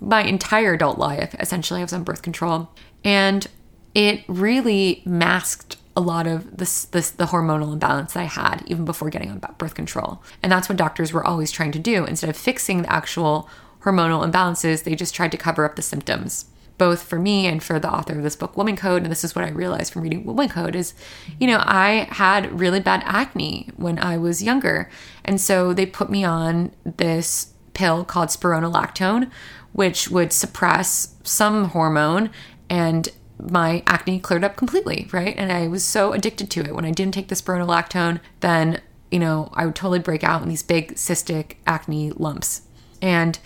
My 0.00 0.22
entire 0.22 0.74
adult 0.74 0.98
life, 0.98 1.34
essentially, 1.38 1.80
I 1.80 1.84
was 1.84 1.92
on 1.92 2.04
birth 2.04 2.22
control. 2.22 2.70
And 3.04 3.46
it 3.94 4.24
really 4.28 5.02
masked 5.06 5.76
a 5.96 6.00
lot 6.00 6.26
of 6.26 6.58
this, 6.58 6.84
this 6.84 7.10
the 7.10 7.26
hormonal 7.26 7.72
imbalance 7.72 8.12
that 8.12 8.20
I 8.20 8.24
had 8.24 8.62
even 8.66 8.84
before 8.84 9.08
getting 9.08 9.30
on 9.30 9.42
birth 9.56 9.74
control. 9.74 10.22
And 10.42 10.52
that's 10.52 10.68
what 10.68 10.76
doctors 10.76 11.12
were 11.12 11.26
always 11.26 11.50
trying 11.50 11.72
to 11.72 11.78
do. 11.78 12.04
Instead 12.04 12.30
of 12.30 12.36
fixing 12.36 12.82
the 12.82 12.92
actual 12.92 13.48
hormonal 13.80 14.30
imbalances, 14.30 14.84
they 14.84 14.94
just 14.94 15.14
tried 15.14 15.32
to 15.32 15.38
cover 15.38 15.64
up 15.64 15.76
the 15.76 15.82
symptoms. 15.82 16.46
Both 16.76 17.04
for 17.04 17.18
me 17.18 17.46
and 17.46 17.62
for 17.62 17.78
the 17.78 17.90
author 17.90 18.18
of 18.18 18.22
this 18.22 18.36
book, 18.36 18.54
Woman 18.54 18.76
Code, 18.76 19.02
and 19.02 19.10
this 19.10 19.24
is 19.24 19.34
what 19.34 19.46
I 19.46 19.48
realized 19.48 19.94
from 19.94 20.02
reading 20.02 20.24
Woman 20.24 20.50
Code 20.50 20.76
is, 20.76 20.92
you 21.40 21.46
know, 21.46 21.62
I 21.62 22.06
had 22.10 22.60
really 22.60 22.80
bad 22.80 23.02
acne 23.06 23.70
when 23.76 23.98
I 23.98 24.18
was 24.18 24.42
younger. 24.42 24.90
And 25.24 25.40
so 25.40 25.72
they 25.72 25.86
put 25.86 26.10
me 26.10 26.22
on 26.22 26.72
this 26.84 27.54
pill 27.72 28.04
called 28.04 28.28
spironolactone, 28.28 29.30
which 29.72 30.10
would 30.10 30.34
suppress 30.34 31.14
some 31.22 31.70
hormone 31.70 32.28
and 32.68 33.08
my 33.38 33.82
acne 33.86 34.18
cleared 34.18 34.44
up 34.44 34.56
completely, 34.56 35.08
right? 35.12 35.34
And 35.36 35.52
I 35.52 35.68
was 35.68 35.84
so 35.84 36.12
addicted 36.12 36.50
to 36.52 36.60
it. 36.60 36.74
When 36.74 36.84
I 36.84 36.90
didn't 36.90 37.14
take 37.14 37.28
the 37.28 37.34
spironolactone, 37.34 38.20
then, 38.40 38.80
you 39.10 39.18
know, 39.18 39.50
I 39.54 39.66
would 39.66 39.74
totally 39.74 39.98
break 39.98 40.24
out 40.24 40.42
in 40.42 40.48
these 40.48 40.62
big 40.62 40.94
cystic 40.94 41.56
acne 41.66 42.12
lumps. 42.12 42.62
And, 43.02 43.38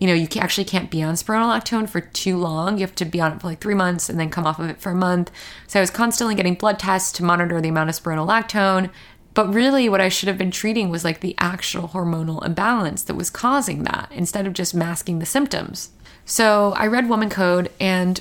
you 0.00 0.06
know, 0.06 0.14
you 0.14 0.26
actually 0.38 0.64
can't 0.64 0.90
be 0.90 1.02
on 1.02 1.14
spironolactone 1.14 1.88
for 1.88 2.00
too 2.00 2.36
long. 2.36 2.78
You 2.78 2.82
have 2.82 2.94
to 2.96 3.04
be 3.04 3.20
on 3.20 3.32
it 3.32 3.40
for 3.40 3.48
like 3.48 3.60
three 3.60 3.74
months 3.74 4.08
and 4.08 4.18
then 4.18 4.30
come 4.30 4.46
off 4.46 4.58
of 4.58 4.70
it 4.70 4.80
for 4.80 4.90
a 4.90 4.96
month. 4.96 5.30
So 5.66 5.78
I 5.78 5.82
was 5.82 5.90
constantly 5.90 6.34
getting 6.34 6.54
blood 6.54 6.78
tests 6.78 7.12
to 7.12 7.24
monitor 7.24 7.60
the 7.60 7.68
amount 7.68 7.90
of 7.90 7.96
spironolactone. 7.96 8.90
But 9.34 9.52
really, 9.52 9.88
what 9.88 10.00
I 10.00 10.08
should 10.08 10.28
have 10.28 10.38
been 10.38 10.52
treating 10.52 10.90
was 10.90 11.04
like 11.04 11.20
the 11.20 11.34
actual 11.38 11.88
hormonal 11.88 12.44
imbalance 12.46 13.02
that 13.02 13.16
was 13.16 13.30
causing 13.30 13.82
that 13.82 14.08
instead 14.12 14.46
of 14.46 14.52
just 14.52 14.74
masking 14.74 15.18
the 15.18 15.26
symptoms. 15.26 15.90
So 16.24 16.72
I 16.76 16.86
read 16.86 17.08
Woman 17.08 17.30
Code 17.30 17.70
and 17.80 18.20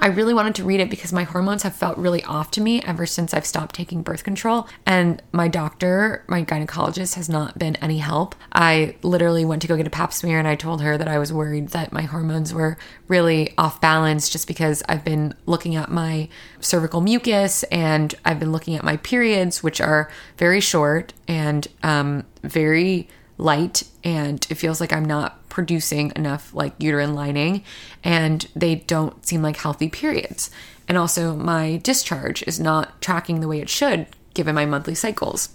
I 0.00 0.08
really 0.08 0.34
wanted 0.34 0.54
to 0.56 0.64
read 0.64 0.80
it 0.80 0.90
because 0.90 1.12
my 1.12 1.24
hormones 1.24 1.62
have 1.62 1.74
felt 1.74 1.98
really 1.98 2.22
off 2.24 2.50
to 2.52 2.60
me 2.60 2.82
ever 2.82 3.06
since 3.06 3.34
I've 3.34 3.46
stopped 3.46 3.74
taking 3.74 4.02
birth 4.02 4.24
control. 4.24 4.68
And 4.86 5.22
my 5.32 5.48
doctor, 5.48 6.24
my 6.28 6.44
gynecologist, 6.44 7.14
has 7.14 7.28
not 7.28 7.58
been 7.58 7.76
any 7.76 7.98
help. 7.98 8.34
I 8.52 8.96
literally 9.02 9.44
went 9.44 9.62
to 9.62 9.68
go 9.68 9.76
get 9.76 9.86
a 9.86 9.90
pap 9.90 10.12
smear 10.12 10.38
and 10.38 10.48
I 10.48 10.54
told 10.54 10.82
her 10.82 10.96
that 10.96 11.08
I 11.08 11.18
was 11.18 11.32
worried 11.32 11.68
that 11.68 11.92
my 11.92 12.02
hormones 12.02 12.54
were 12.54 12.78
really 13.08 13.52
off 13.58 13.80
balance 13.80 14.28
just 14.28 14.46
because 14.46 14.82
I've 14.88 15.04
been 15.04 15.34
looking 15.46 15.76
at 15.76 15.90
my 15.90 16.28
cervical 16.60 17.00
mucus 17.00 17.62
and 17.64 18.14
I've 18.24 18.40
been 18.40 18.52
looking 18.52 18.74
at 18.74 18.84
my 18.84 18.96
periods, 18.98 19.62
which 19.62 19.80
are 19.80 20.10
very 20.38 20.60
short 20.60 21.12
and 21.28 21.66
um, 21.82 22.24
very 22.42 23.08
light 23.42 23.82
and 24.04 24.46
it 24.50 24.54
feels 24.54 24.80
like 24.80 24.92
I'm 24.92 25.04
not 25.04 25.48
producing 25.48 26.12
enough 26.16 26.54
like 26.54 26.72
uterine 26.78 27.14
lining 27.14 27.62
and 28.02 28.46
they 28.56 28.76
don't 28.76 29.26
seem 29.26 29.42
like 29.42 29.56
healthy 29.56 29.88
periods. 29.88 30.50
And 30.88 30.96
also 30.96 31.36
my 31.36 31.78
discharge 31.82 32.42
is 32.44 32.58
not 32.58 33.00
tracking 33.02 33.40
the 33.40 33.48
way 33.48 33.60
it 33.60 33.68
should 33.68 34.06
given 34.34 34.54
my 34.54 34.64
monthly 34.64 34.94
cycles. 34.94 35.50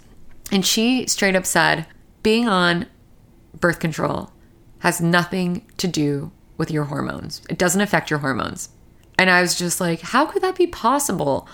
And 0.52 0.66
she 0.66 1.08
straight 1.08 1.36
up 1.36 1.46
said, 1.46 1.86
being 2.24 2.48
on 2.48 2.86
birth 3.60 3.80
control 3.80 4.32
has 4.80 5.02
nothing 5.02 5.66
to 5.78 5.88
do 5.88 6.32
with 6.58 6.72
your 6.72 6.86
hormones. 6.86 7.42
It 7.50 7.58
doesn't 7.58 7.82
affect 7.82 8.10
your 8.10 8.20
hormones. 8.20 8.70
And 9.18 9.30
I 9.30 9.42
was 9.42 9.58
just 9.58 9.82
like, 9.82 10.02
how 10.02 10.26
could 10.26 10.44
that 10.44 10.56
be 10.56 10.68
possible? 10.68 11.48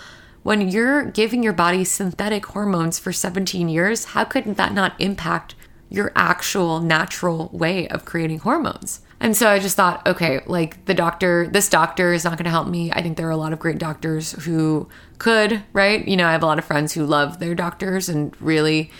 When 0.43 0.67
you're 0.69 1.05
giving 1.05 1.41
your 1.41 1.53
body 1.53 1.85
synthetic 1.85 2.47
hormones 2.47 2.99
for 2.99 3.13
17 3.13 3.69
years, 3.69 4.05
how 4.05 4.25
could 4.25 4.55
that 4.57 4.73
not 4.73 4.99
impact 4.99 5.55
your 5.93 6.11
actual 6.15 6.79
natural 6.79 7.49
way 7.53 7.87
of 7.87 8.03
creating 8.03 8.39
hormones. 8.39 8.99
And 9.19 9.37
so 9.37 9.47
I 9.47 9.59
just 9.59 9.77
thought, 9.77 10.05
okay, 10.07 10.41
like 10.47 10.83
the 10.85 10.95
doctor, 10.95 11.47
this 11.47 11.69
doctor 11.69 12.11
is 12.11 12.23
not 12.23 12.35
going 12.35 12.45
to 12.45 12.49
help 12.49 12.67
me. 12.67 12.91
I 12.91 13.03
think 13.03 13.15
there 13.15 13.27
are 13.27 13.31
a 13.31 13.37
lot 13.37 13.53
of 13.53 13.59
great 13.59 13.77
doctors 13.77 14.31
who 14.43 14.89
could, 15.19 15.63
right? 15.71 16.05
You 16.05 16.17
know, 16.17 16.27
I 16.27 16.31
have 16.31 16.41
a 16.41 16.47
lot 16.47 16.57
of 16.57 16.65
friends 16.65 16.93
who 16.93 17.05
love 17.05 17.37
their 17.37 17.53
doctors 17.53 18.09
and 18.09 18.35
really 18.41 18.91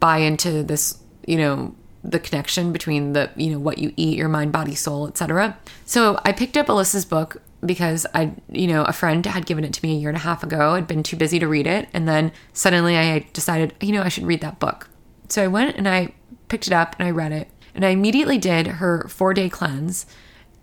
buy 0.00 0.18
into 0.18 0.64
this, 0.64 0.98
you 1.24 1.36
know, 1.36 1.74
the 2.02 2.18
connection 2.18 2.72
between 2.72 3.12
the, 3.12 3.30
you 3.36 3.52
know, 3.52 3.60
what 3.60 3.78
you 3.78 3.92
eat, 3.96 4.18
your 4.18 4.28
mind, 4.28 4.50
body, 4.50 4.74
soul, 4.74 5.06
etc. 5.06 5.56
So 5.84 6.20
I 6.24 6.32
picked 6.32 6.56
up 6.56 6.68
Alisa's 6.68 7.04
book 7.04 7.40
because 7.64 8.06
I, 8.12 8.32
you 8.48 8.66
know, 8.66 8.82
a 8.82 8.92
friend 8.92 9.24
had 9.24 9.46
given 9.46 9.62
it 9.62 9.72
to 9.74 9.86
me 9.86 9.94
a 9.94 10.00
year 10.00 10.08
and 10.08 10.16
a 10.16 10.20
half 10.20 10.42
ago. 10.42 10.72
I'd 10.72 10.88
been 10.88 11.04
too 11.04 11.16
busy 11.16 11.38
to 11.38 11.46
read 11.46 11.68
it. 11.68 11.88
And 11.92 12.08
then 12.08 12.32
suddenly 12.52 12.96
I 12.96 13.20
decided, 13.32 13.74
you 13.80 13.92
know, 13.92 14.02
I 14.02 14.08
should 14.08 14.26
read 14.26 14.40
that 14.40 14.58
book. 14.58 14.88
So 15.28 15.44
I 15.44 15.46
went 15.46 15.76
and 15.76 15.88
I 15.88 16.12
picked 16.50 16.66
it 16.66 16.72
up 16.72 16.94
and 16.98 17.08
I 17.08 17.10
read 17.10 17.32
it. 17.32 17.48
And 17.74 17.84
I 17.84 17.90
immediately 17.90 18.38
did 18.38 18.66
her 18.66 19.06
four 19.08 19.32
day 19.32 19.48
cleanse. 19.48 20.04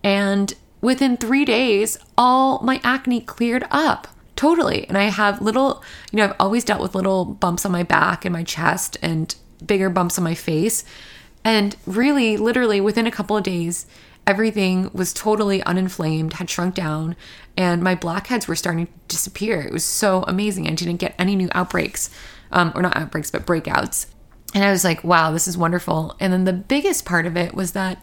And 0.03 0.53
within 0.81 1.17
three 1.17 1.45
days, 1.45 1.97
all 2.17 2.59
my 2.61 2.79
acne 2.83 3.21
cleared 3.21 3.65
up 3.71 4.07
totally. 4.35 4.87
And 4.87 4.97
I 4.97 5.05
have 5.05 5.41
little, 5.41 5.83
you 6.11 6.17
know, 6.17 6.25
I've 6.25 6.35
always 6.39 6.63
dealt 6.63 6.81
with 6.81 6.95
little 6.95 7.25
bumps 7.25 7.65
on 7.65 7.71
my 7.71 7.83
back 7.83 8.23
and 8.23 8.31
my 8.31 8.43
chest 8.43 8.97
and 9.01 9.33
bigger 9.65 9.89
bumps 9.89 10.17
on 10.17 10.23
my 10.23 10.35
face. 10.35 10.83
And 11.43 11.75
really, 11.85 12.37
literally 12.37 12.79
within 12.79 13.07
a 13.07 13.11
couple 13.11 13.35
of 13.35 13.43
days, 13.43 13.87
everything 14.27 14.91
was 14.93 15.13
totally 15.13 15.61
uninflamed, 15.61 16.33
had 16.33 16.49
shrunk 16.49 16.75
down, 16.75 17.15
and 17.55 17.81
my 17.81 17.95
blackheads 17.95 18.47
were 18.47 18.55
starting 18.55 18.85
to 18.85 18.91
disappear. 19.07 19.61
It 19.61 19.71
was 19.71 19.85
so 19.85 20.23
amazing. 20.27 20.67
I 20.67 20.75
didn't 20.75 20.97
get 20.97 21.15
any 21.17 21.35
new 21.35 21.49
outbreaks, 21.53 22.09
um, 22.51 22.73
or 22.75 22.81
not 22.81 22.97
outbreaks, 22.97 23.31
but 23.31 23.45
breakouts. 23.45 24.07
And 24.57 24.65
I 24.65 24.71
was 24.71 24.83
like, 24.83 25.03
wow, 25.03 25.29
this 25.29 25.47
is 25.47 25.55
wonderful. 25.55 26.15
And 26.19 26.33
then 26.33 26.45
the 26.45 26.51
biggest 26.51 27.05
part 27.05 27.27
of 27.27 27.37
it 27.37 27.53
was 27.53 27.73
that 27.73 28.01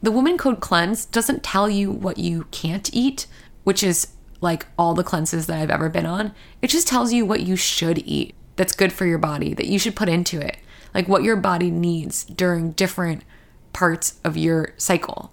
the 0.00 0.12
Woman 0.12 0.38
Code 0.38 0.60
Cleanse 0.60 1.04
doesn't 1.04 1.42
tell 1.42 1.68
you 1.68 1.90
what 1.90 2.16
you 2.16 2.46
can't 2.52 2.88
eat, 2.94 3.26
which 3.64 3.82
is 3.82 4.12
like 4.40 4.66
all 4.78 4.94
the 4.94 5.02
cleanses 5.02 5.48
that 5.48 5.58
I've 5.58 5.68
ever 5.68 5.88
been 5.88 6.06
on. 6.06 6.32
It 6.62 6.68
just 6.68 6.86
tells 6.86 7.12
you 7.12 7.26
what 7.26 7.40
you 7.40 7.56
should 7.56 7.98
eat 8.06 8.36
that's 8.54 8.72
good 8.72 8.92
for 8.92 9.04
your 9.04 9.18
body, 9.18 9.52
that 9.54 9.66
you 9.66 9.80
should 9.80 9.96
put 9.96 10.08
into 10.08 10.38
it, 10.38 10.58
like 10.94 11.08
what 11.08 11.24
your 11.24 11.34
body 11.34 11.72
needs 11.72 12.24
during 12.24 12.70
different 12.70 13.24
parts 13.72 14.20
of 14.22 14.36
your 14.36 14.74
cycle. 14.76 15.32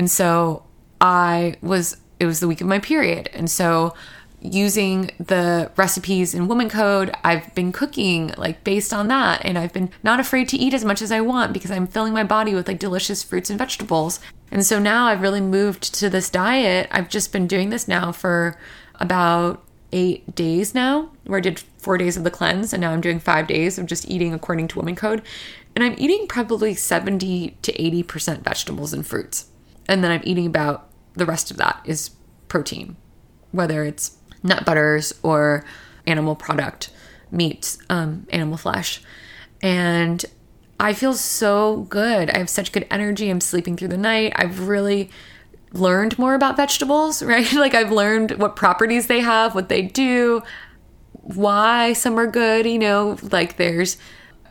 And 0.00 0.10
so 0.10 0.64
I 1.00 1.58
was, 1.62 1.96
it 2.18 2.26
was 2.26 2.40
the 2.40 2.48
week 2.48 2.60
of 2.60 2.66
my 2.66 2.80
period. 2.80 3.30
And 3.32 3.48
so 3.48 3.94
using 4.40 5.10
the 5.18 5.70
recipes 5.76 6.34
in 6.34 6.46
Woman 6.46 6.68
Code. 6.68 7.12
I've 7.24 7.54
been 7.54 7.72
cooking 7.72 8.32
like 8.36 8.62
based 8.62 8.92
on 8.92 9.08
that 9.08 9.44
and 9.44 9.58
I've 9.58 9.72
been 9.72 9.90
not 10.02 10.20
afraid 10.20 10.48
to 10.50 10.56
eat 10.56 10.74
as 10.74 10.84
much 10.84 11.02
as 11.02 11.10
I 11.10 11.20
want 11.20 11.52
because 11.52 11.70
I'm 11.70 11.86
filling 11.86 12.12
my 12.12 12.24
body 12.24 12.54
with 12.54 12.68
like 12.68 12.78
delicious 12.78 13.22
fruits 13.22 13.50
and 13.50 13.58
vegetables. 13.58 14.20
And 14.50 14.64
so 14.64 14.78
now 14.78 15.06
I've 15.06 15.22
really 15.22 15.40
moved 15.40 15.94
to 15.94 16.08
this 16.08 16.30
diet. 16.30 16.88
I've 16.90 17.08
just 17.08 17.32
been 17.32 17.46
doing 17.46 17.70
this 17.70 17.88
now 17.88 18.12
for 18.12 18.56
about 18.96 19.64
8 19.90 20.34
days 20.34 20.74
now 20.74 21.10
where 21.24 21.38
I 21.38 21.40
did 21.40 21.58
4 21.78 21.98
days 21.98 22.16
of 22.16 22.24
the 22.24 22.30
cleanse 22.30 22.72
and 22.72 22.80
now 22.80 22.92
I'm 22.92 23.00
doing 23.00 23.18
5 23.18 23.46
days 23.46 23.78
of 23.78 23.86
just 23.86 24.08
eating 24.08 24.32
according 24.32 24.68
to 24.68 24.78
Woman 24.78 24.94
Code. 24.94 25.22
And 25.74 25.82
I'm 25.82 25.94
eating 25.98 26.28
probably 26.28 26.74
70 26.74 27.56
to 27.62 27.72
80% 27.72 28.42
vegetables 28.42 28.92
and 28.92 29.06
fruits. 29.06 29.46
And 29.88 30.04
then 30.04 30.10
I'm 30.10 30.22
eating 30.24 30.46
about 30.46 30.88
the 31.14 31.26
rest 31.26 31.50
of 31.50 31.56
that 31.56 31.80
is 31.84 32.10
protein, 32.46 32.96
whether 33.50 33.82
it's 33.84 34.17
nut 34.42 34.64
butters 34.64 35.12
or 35.22 35.64
animal 36.06 36.34
product 36.34 36.90
meats, 37.30 37.78
um, 37.90 38.26
animal 38.30 38.56
flesh. 38.56 39.02
And 39.60 40.24
I 40.80 40.92
feel 40.92 41.14
so 41.14 41.86
good. 41.88 42.30
I 42.30 42.38
have 42.38 42.48
such 42.48 42.72
good 42.72 42.86
energy. 42.90 43.28
I'm 43.30 43.40
sleeping 43.40 43.76
through 43.76 43.88
the 43.88 43.96
night. 43.96 44.32
I've 44.36 44.68
really 44.68 45.10
learned 45.72 46.18
more 46.18 46.34
about 46.34 46.56
vegetables, 46.56 47.22
right? 47.24 47.52
like 47.54 47.74
I've 47.74 47.92
learned 47.92 48.32
what 48.32 48.56
properties 48.56 49.06
they 49.06 49.20
have, 49.20 49.54
what 49.54 49.68
they 49.68 49.82
do, 49.82 50.42
why 51.12 51.92
some 51.92 52.18
are 52.18 52.26
good, 52.26 52.66
you 52.66 52.78
know, 52.78 53.18
like 53.30 53.56
there's 53.56 53.98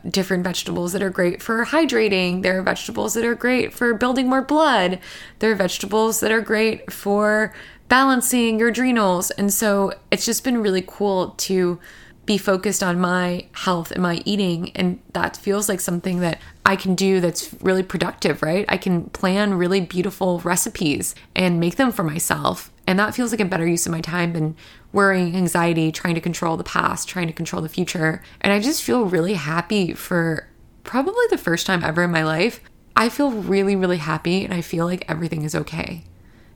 different 0.08 0.44
vegetables 0.44 0.92
that 0.92 1.02
are 1.02 1.10
great 1.10 1.42
for 1.42 1.64
hydrating. 1.64 2.42
There 2.42 2.58
are 2.58 2.62
vegetables 2.62 3.14
that 3.14 3.24
are 3.24 3.34
great 3.34 3.72
for 3.72 3.94
building 3.94 4.28
more 4.28 4.42
blood. 4.42 5.00
There 5.40 5.50
are 5.50 5.56
vegetables 5.56 6.20
that 6.20 6.30
are 6.30 6.40
great 6.40 6.92
for 6.92 7.52
balancing 7.88 8.58
your 8.58 8.68
adrenals. 8.68 9.30
And 9.32 9.52
so 9.52 9.92
it's 10.10 10.24
just 10.24 10.44
been 10.44 10.62
really 10.62 10.84
cool 10.86 11.30
to 11.30 11.78
be 12.26 12.36
focused 12.36 12.82
on 12.82 13.00
my 13.00 13.46
health 13.52 13.90
and 13.90 14.02
my 14.02 14.20
eating. 14.26 14.70
And 14.76 15.00
that 15.14 15.34
feels 15.34 15.66
like 15.66 15.80
something 15.80 16.20
that 16.20 16.38
I 16.66 16.76
can 16.76 16.94
do 16.94 17.20
that's 17.20 17.54
really 17.62 17.82
productive, 17.82 18.42
right? 18.42 18.66
I 18.68 18.76
can 18.76 19.04
plan 19.10 19.54
really 19.54 19.80
beautiful 19.80 20.40
recipes 20.40 21.14
and 21.34 21.58
make 21.58 21.76
them 21.76 21.90
for 21.90 22.02
myself. 22.02 22.70
And 22.86 22.98
that 22.98 23.14
feels 23.14 23.30
like 23.30 23.40
a 23.40 23.46
better 23.46 23.66
use 23.66 23.86
of 23.86 23.92
my 23.92 24.02
time 24.02 24.34
than 24.34 24.56
worrying, 24.92 25.34
anxiety, 25.34 25.90
trying 25.90 26.14
to 26.16 26.20
control 26.20 26.58
the 26.58 26.64
past, 26.64 27.08
trying 27.08 27.28
to 27.28 27.32
control 27.32 27.62
the 27.62 27.68
future. 27.68 28.22
And 28.42 28.52
I 28.52 28.60
just 28.60 28.82
feel 28.82 29.06
really 29.06 29.34
happy 29.34 29.94
for 29.94 30.46
probably 30.84 31.24
the 31.30 31.38
first 31.38 31.66
time 31.66 31.82
ever 31.82 32.02
in 32.04 32.10
my 32.10 32.24
life. 32.24 32.60
I 32.94 33.08
feel 33.08 33.30
really, 33.30 33.74
really 33.74 33.98
happy 33.98 34.44
and 34.44 34.52
I 34.52 34.60
feel 34.60 34.84
like 34.84 35.06
everything 35.08 35.44
is 35.44 35.54
okay 35.54 36.04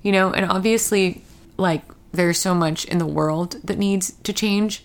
you 0.02 0.12
know, 0.12 0.32
and 0.32 0.50
obviously, 0.50 1.22
like, 1.56 1.82
there's 2.12 2.38
so 2.38 2.54
much 2.54 2.84
in 2.84 2.98
the 2.98 3.06
world 3.06 3.56
that 3.64 3.78
needs 3.78 4.12
to 4.24 4.32
change, 4.32 4.84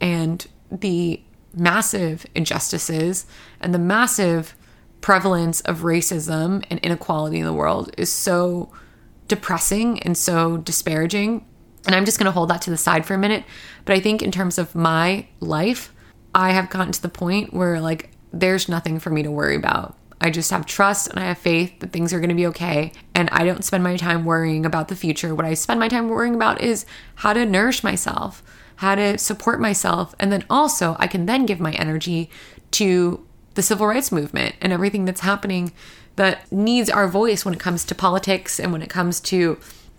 and 0.00 0.46
the 0.70 1.20
massive 1.54 2.26
injustices 2.34 3.24
and 3.60 3.72
the 3.72 3.78
massive 3.78 4.54
prevalence 5.00 5.60
of 5.62 5.80
racism 5.80 6.64
and 6.68 6.78
inequality 6.80 7.38
in 7.38 7.46
the 7.46 7.52
world 7.52 7.90
is 7.96 8.12
so 8.12 8.70
depressing 9.28 10.00
and 10.02 10.16
so 10.16 10.58
disparaging. 10.58 11.44
And 11.86 11.94
I'm 11.94 12.04
just 12.04 12.18
going 12.18 12.26
to 12.26 12.32
hold 12.32 12.50
that 12.50 12.62
to 12.62 12.70
the 12.70 12.76
side 12.76 13.06
for 13.06 13.14
a 13.14 13.18
minute. 13.18 13.44
But 13.84 13.94
I 13.96 14.00
think 14.00 14.20
in 14.20 14.32
terms 14.32 14.58
of 14.58 14.74
my 14.74 15.26
life, 15.40 15.92
I 16.34 16.50
have 16.50 16.68
gotten 16.68 16.92
to 16.92 17.00
the 17.00 17.08
point 17.08 17.54
where 17.54 17.80
like 17.80 18.10
there's 18.32 18.68
nothing 18.68 18.98
for 18.98 19.10
me 19.10 19.22
to 19.22 19.30
worry 19.30 19.56
about. 19.56 19.96
I 20.20 20.30
just 20.30 20.50
have 20.50 20.66
trust 20.66 21.08
and 21.08 21.20
I 21.20 21.24
have 21.24 21.38
faith 21.38 21.78
that 21.80 21.92
things 21.92 22.12
are 22.12 22.18
going 22.18 22.30
to 22.30 22.34
be 22.34 22.46
okay. 22.48 22.92
And 23.14 23.28
I 23.30 23.44
don't 23.44 23.64
spend 23.64 23.84
my 23.84 23.96
time 23.96 24.24
worrying 24.24 24.64
about 24.64 24.88
the 24.88 24.96
future. 24.96 25.34
What 25.34 25.44
I 25.44 25.54
spend 25.54 25.78
my 25.78 25.88
time 25.88 26.08
worrying 26.08 26.34
about 26.34 26.60
is 26.60 26.86
how 27.16 27.32
to 27.32 27.44
nourish 27.44 27.84
myself, 27.84 28.42
how 28.76 28.94
to 28.94 29.18
support 29.18 29.60
myself. 29.60 30.14
And 30.18 30.32
then 30.32 30.44
also, 30.48 30.96
I 30.98 31.06
can 31.06 31.26
then 31.26 31.46
give 31.46 31.60
my 31.60 31.72
energy 31.72 32.30
to 32.72 33.24
the 33.54 33.62
civil 33.62 33.86
rights 33.86 34.12
movement 34.12 34.54
and 34.60 34.72
everything 34.72 35.04
that's 35.04 35.20
happening 35.20 35.72
that 36.16 36.50
needs 36.50 36.88
our 36.88 37.08
voice 37.08 37.44
when 37.44 37.54
it 37.54 37.60
comes 37.60 37.84
to 37.84 37.94
politics 37.94 38.58
and 38.58 38.72
when 38.72 38.82
it 38.82 38.88
comes 38.90 39.20
to 39.20 39.58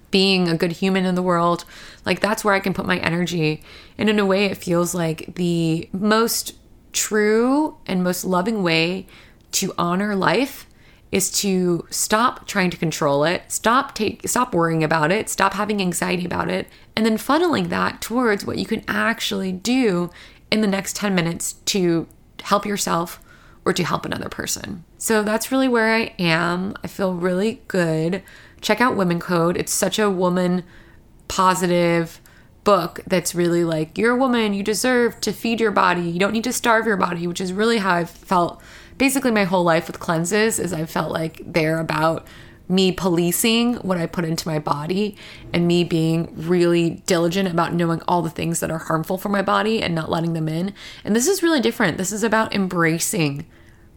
being 0.10 0.48
a 0.48 0.58
good 0.58 0.72
human 0.74 1.06
in 1.06 1.16
the 1.16 1.22
world. 1.22 1.64
Like, 2.06 2.22
that's 2.22 2.44
where 2.44 2.54
I 2.54 2.60
can 2.60 2.74
put 2.74 2.86
my 2.86 2.98
energy. 2.98 3.62
And 3.98 4.10
in 4.10 4.20
a 4.20 4.26
way, 4.26 4.46
it 4.46 4.58
feels 4.58 4.96
like 4.96 5.36
the 5.36 5.90
most 5.92 6.56
true 6.92 7.78
and 7.86 8.04
most 8.04 8.24
loving 8.24 8.64
way 8.64 9.06
to 9.54 9.74
honor 9.78 10.16
life 10.16 10.68
is 11.12 11.32
to 11.32 11.88
stop 11.90 12.46
trying 12.48 12.70
to 12.70 12.78
control 12.78 13.24
it, 13.24 13.44
stop 13.48 13.96
take 13.96 14.28
stop 14.28 14.54
worrying 14.54 14.84
about 14.84 15.12
it, 15.12 15.30
stop 15.30 15.54
having 15.54 15.82
anxiety 15.82 16.26
about 16.26 16.50
it, 16.50 16.68
and 16.96 17.06
then 17.06 17.18
funneling 17.18 17.70
that 17.70 18.02
towards 18.02 18.46
what 18.46 18.58
you 18.58 18.66
can 18.66 18.84
actually 18.88 19.52
do 19.52 20.10
in 20.52 20.62
the 20.62 20.68
next 20.68 20.96
10 20.96 21.16
minutes 21.16 21.54
to 21.66 22.08
help 22.44 22.66
yourself 22.66 23.22
or 23.66 23.74
to 23.74 23.84
help 23.84 24.06
another 24.06 24.30
person. 24.30 24.84
So 24.98 25.24
that's 25.24 25.52
really 25.52 25.68
where 25.68 25.94
I 25.94 26.14
am. 26.20 26.76
I 26.84 26.88
feel 26.88 27.14
really 27.14 27.62
good. 27.68 28.24
Check 28.62 28.82
out 28.82 28.96
Women 28.96 29.20
Code. 29.20 29.58
It's 29.58 29.74
such 29.74 30.00
a 30.00 30.10
woman 30.10 30.64
positive 31.28 32.22
book 32.64 33.00
that's 33.08 33.34
really 33.34 33.64
like 33.64 33.98
you're 33.98 34.16
a 34.16 34.18
woman, 34.18 34.54
you 34.54 34.62
deserve 34.62 35.22
to 35.22 35.32
feed 35.32 35.62
your 35.62 35.72
body. 35.72 36.02
You 36.02 36.20
don't 36.20 36.34
need 36.34 36.44
to 36.44 36.54
starve 36.54 36.86
your 36.86 36.98
body, 36.98 37.26
which 37.26 37.40
is 37.40 37.54
really 37.54 37.78
how 37.78 37.94
I've 37.94 38.10
felt 38.10 38.62
basically 38.98 39.32
my 39.32 39.44
whole 39.44 39.64
life 39.64 39.88
with 39.88 40.00
cleanses 40.00 40.60
is 40.60 40.74
I 40.74 40.86
felt 40.86 41.12
like 41.12 41.42
they're 41.46 41.80
about 41.80 42.28
me 42.70 42.92
policing 42.92 43.76
what 43.76 43.98
I 43.98 44.06
put 44.08 44.26
into 44.26 44.48
my 44.48 44.60
body 44.60 45.16
and 45.54 45.68
me 45.68 45.84
being 45.84 46.34
really 46.36 47.02
diligent 47.06 47.48
about 47.48 47.74
knowing 47.74 48.02
all 48.08 48.22
the 48.22 48.30
things 48.30 48.60
that 48.60 48.72
are 48.72 48.78
harmful 48.78 49.18
for 49.18 49.30
my 49.30 49.42
body 49.42 49.82
and 49.82 49.96
not 49.96 50.10
letting 50.10 50.34
them 50.34 50.50
in. 50.50 50.74
And 51.06 51.16
this 51.16 51.28
is 51.28 51.42
really 51.42 51.62
different. 51.62 51.98
This 51.98 52.12
is 52.12 52.24
about 52.24 52.54
embracing 52.54 53.46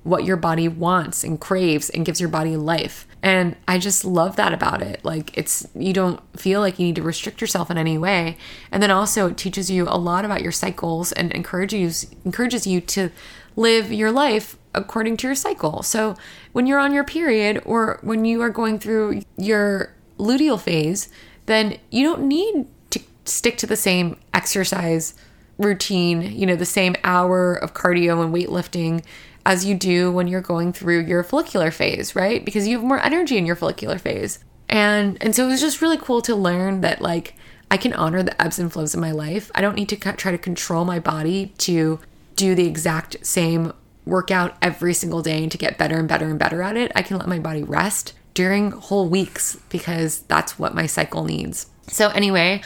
what 0.03 0.25
your 0.25 0.37
body 0.37 0.67
wants 0.67 1.25
and 1.25 1.39
craves 1.41 1.91
and 1.91 2.07
gives 2.07 2.21
your 2.21 2.31
body 2.31 2.57
life. 2.57 3.07
And 3.23 3.55
I 3.69 3.79
just 3.79 4.05
love 4.05 4.37
that 4.37 4.53
about 4.55 4.81
it. 4.81 5.05
Like 5.05 5.37
it's 5.37 5.67
you 5.75 5.93
don't 5.93 6.21
feel 6.39 6.61
like 6.61 6.79
you 6.79 6.87
need 6.87 6.97
to 6.97 7.03
restrict 7.03 7.41
yourself 7.41 7.71
in 7.71 7.77
any 7.77 7.99
way. 7.99 8.39
And 8.71 8.83
then 8.83 8.91
also 8.91 9.29
it 9.29 9.37
teaches 9.37 9.71
you 9.71 9.85
a 9.89 9.99
lot 9.99 10.25
about 10.25 10.43
your 10.43 10.53
cycles 10.53 11.13
and 11.13 11.31
encourages 11.33 12.07
encourages 12.25 12.67
you 12.67 12.81
to 12.83 13.11
live 13.57 13.93
your 13.93 14.13
life 14.13 14.57
according 14.75 15.17
to 15.19 15.27
your 15.27 15.35
cycle. 15.35 15.83
So 15.83 16.17
when 16.53 16.67
you're 16.67 16.79
on 16.79 16.93
your 16.93 17.05
period 17.05 17.63
or 17.65 17.99
when 18.03 18.25
you 18.25 18.41
are 18.43 18.51
going 18.51 18.79
through 18.79 19.23
your 19.37 19.95
luteal 20.19 20.61
phase, 20.61 21.09
then 21.47 21.79
you 21.91 22.05
don't 22.05 22.23
need 22.23 22.67
to 22.91 23.01
stick 23.25 23.57
to 23.59 23.67
the 23.67 23.77
same 23.77 24.19
exercise 24.33 25.15
routine, 25.59 26.23
you 26.23 26.47
know, 26.47 26.57
the 26.57 26.65
same 26.65 26.95
hour 27.05 27.55
of 27.55 27.75
cardio 27.75 28.25
and 28.25 28.33
weightlifting 28.35 29.05
as 29.45 29.65
you 29.65 29.75
do 29.75 30.11
when 30.11 30.27
you're 30.27 30.41
going 30.41 30.73
through 30.73 31.01
your 31.01 31.23
follicular 31.23 31.71
phase, 31.71 32.15
right? 32.15 32.45
Because 32.45 32.69
you 32.69 32.77
have 32.77 32.87
more 32.87 33.03
energy 33.03 33.37
in 33.37 33.47
your 33.47 33.57
follicular 33.57 33.99
phase. 33.99 34.39
And 34.69 35.19
and 35.21 35.35
so 35.35 35.47
it 35.47 35.51
was 35.51 35.61
just 35.61 35.83
really 35.83 35.99
cool 35.99 36.23
to 36.23 36.35
learn 36.37 36.81
that 36.83 37.01
like 37.01 37.35
I 37.71 37.77
can 37.77 37.93
honor 37.93 38.23
the 38.23 38.41
ebbs 38.41 38.59
and 38.59 38.73
flows 38.73 38.95
of 38.95 39.01
my 39.01 39.11
life. 39.11 39.51
I 39.55 39.61
don't 39.61 39.77
need 39.77 39.89
to 39.91 39.97
try 39.97 40.33
to 40.33 40.39
control 40.39 40.85
my 40.85 40.99
body 40.99 41.53
to 41.59 42.01
do 42.37 42.55
the 42.55 42.67
exact 42.67 43.25
same 43.27 43.73
workout 44.11 44.57
every 44.61 44.93
single 44.93 45.23
day 45.23 45.49
to 45.49 45.57
get 45.59 45.79
better 45.79 45.99
and 45.99 46.09
better 46.09 46.29
and 46.29 46.39
better 46.39 46.63
at 46.63 46.77
it, 46.77 46.93
I 46.95 47.03
can 47.03 47.17
let 47.17 47.29
my 47.29 47.39
body 47.39 47.63
rest 47.63 48.13
during 48.35 48.71
whole 48.73 49.09
weeks 49.09 49.57
because 49.71 50.21
that's 50.23 50.59
what 50.59 50.75
my 50.75 50.87
cycle 50.87 51.25
needs. 51.25 51.67
So, 51.89 52.09
anyway, 52.11 52.63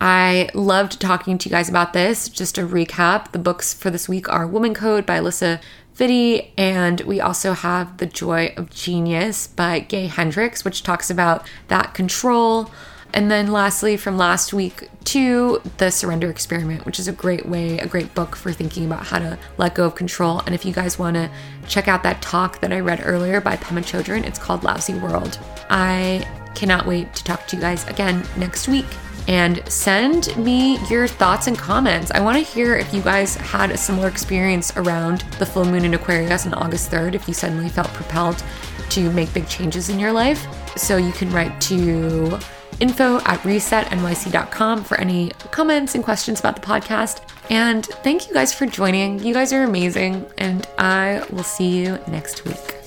I 0.00 0.48
loved 0.54 1.00
talking 1.00 1.38
to 1.38 1.48
you 1.48 1.52
guys 1.52 1.68
about 1.68 1.92
this. 1.92 2.28
Just 2.28 2.54
to 2.54 2.66
recap, 2.66 3.32
the 3.32 3.38
books 3.38 3.74
for 3.74 3.90
this 3.90 4.08
week 4.08 4.28
are 4.28 4.46
Woman 4.46 4.74
Code 4.74 5.04
by 5.04 5.18
Alisa 5.18 5.60
Vitti, 5.96 6.52
and 6.56 7.00
we 7.00 7.20
also 7.20 7.52
have 7.54 7.96
The 7.96 8.06
Joy 8.06 8.54
of 8.56 8.70
Genius 8.70 9.48
by 9.48 9.80
Gay 9.80 10.06
Hendricks, 10.06 10.64
which 10.64 10.84
talks 10.84 11.10
about 11.10 11.48
that 11.66 11.94
control 11.94 12.70
and 13.14 13.30
then 13.30 13.50
lastly, 13.50 13.96
from 13.96 14.16
last 14.16 14.52
week 14.52 14.88
to 15.04 15.62
The 15.78 15.90
Surrender 15.90 16.28
Experiment, 16.30 16.84
which 16.84 16.98
is 16.98 17.08
a 17.08 17.12
great 17.12 17.46
way, 17.46 17.78
a 17.78 17.86
great 17.86 18.14
book 18.14 18.36
for 18.36 18.52
thinking 18.52 18.84
about 18.84 19.06
how 19.06 19.18
to 19.18 19.38
let 19.56 19.74
go 19.74 19.86
of 19.86 19.94
control. 19.94 20.40
And 20.44 20.54
if 20.54 20.64
you 20.64 20.72
guys 20.72 20.98
want 20.98 21.14
to 21.14 21.30
check 21.66 21.88
out 21.88 22.02
that 22.02 22.20
talk 22.20 22.60
that 22.60 22.72
I 22.72 22.80
read 22.80 23.00
earlier 23.04 23.40
by 23.40 23.56
Pema 23.56 23.80
Chodron, 23.80 24.26
it's 24.26 24.38
called 24.38 24.64
Lousy 24.64 24.94
World. 24.94 25.38
I 25.70 26.26
cannot 26.54 26.86
wait 26.86 27.14
to 27.14 27.24
talk 27.24 27.46
to 27.46 27.56
you 27.56 27.62
guys 27.62 27.86
again 27.88 28.26
next 28.36 28.68
week. 28.68 28.86
And 29.28 29.62
send 29.70 30.34
me 30.38 30.78
your 30.88 31.06
thoughts 31.06 31.48
and 31.48 31.58
comments. 31.58 32.10
I 32.10 32.20
want 32.20 32.38
to 32.38 32.42
hear 32.42 32.76
if 32.76 32.94
you 32.94 33.02
guys 33.02 33.34
had 33.36 33.70
a 33.70 33.76
similar 33.76 34.08
experience 34.08 34.74
around 34.76 35.20
the 35.38 35.44
full 35.44 35.66
moon 35.66 35.84
in 35.84 35.92
Aquarius 35.92 36.46
on 36.46 36.54
August 36.54 36.90
3rd, 36.90 37.14
if 37.14 37.28
you 37.28 37.34
suddenly 37.34 37.68
felt 37.68 37.88
propelled 37.88 38.42
to 38.90 39.10
make 39.12 39.32
big 39.34 39.46
changes 39.46 39.90
in 39.90 39.98
your 39.98 40.12
life. 40.12 40.46
So 40.78 40.96
you 40.96 41.12
can 41.12 41.30
write 41.30 41.60
to 41.62 42.38
info 42.80 43.18
at 43.18 43.40
resetnyc.com 43.40 44.84
for 44.84 45.00
any 45.00 45.30
comments 45.50 45.94
and 45.94 46.04
questions 46.04 46.40
about 46.40 46.56
the 46.56 46.62
podcast. 46.62 47.20
And 47.50 47.84
thank 47.86 48.28
you 48.28 48.34
guys 48.34 48.52
for 48.52 48.66
joining. 48.66 49.18
You 49.20 49.32
guys 49.34 49.52
are 49.52 49.62
amazing, 49.62 50.26
and 50.38 50.66
I 50.78 51.24
will 51.30 51.42
see 51.42 51.78
you 51.78 51.98
next 52.08 52.44
week. 52.44 52.77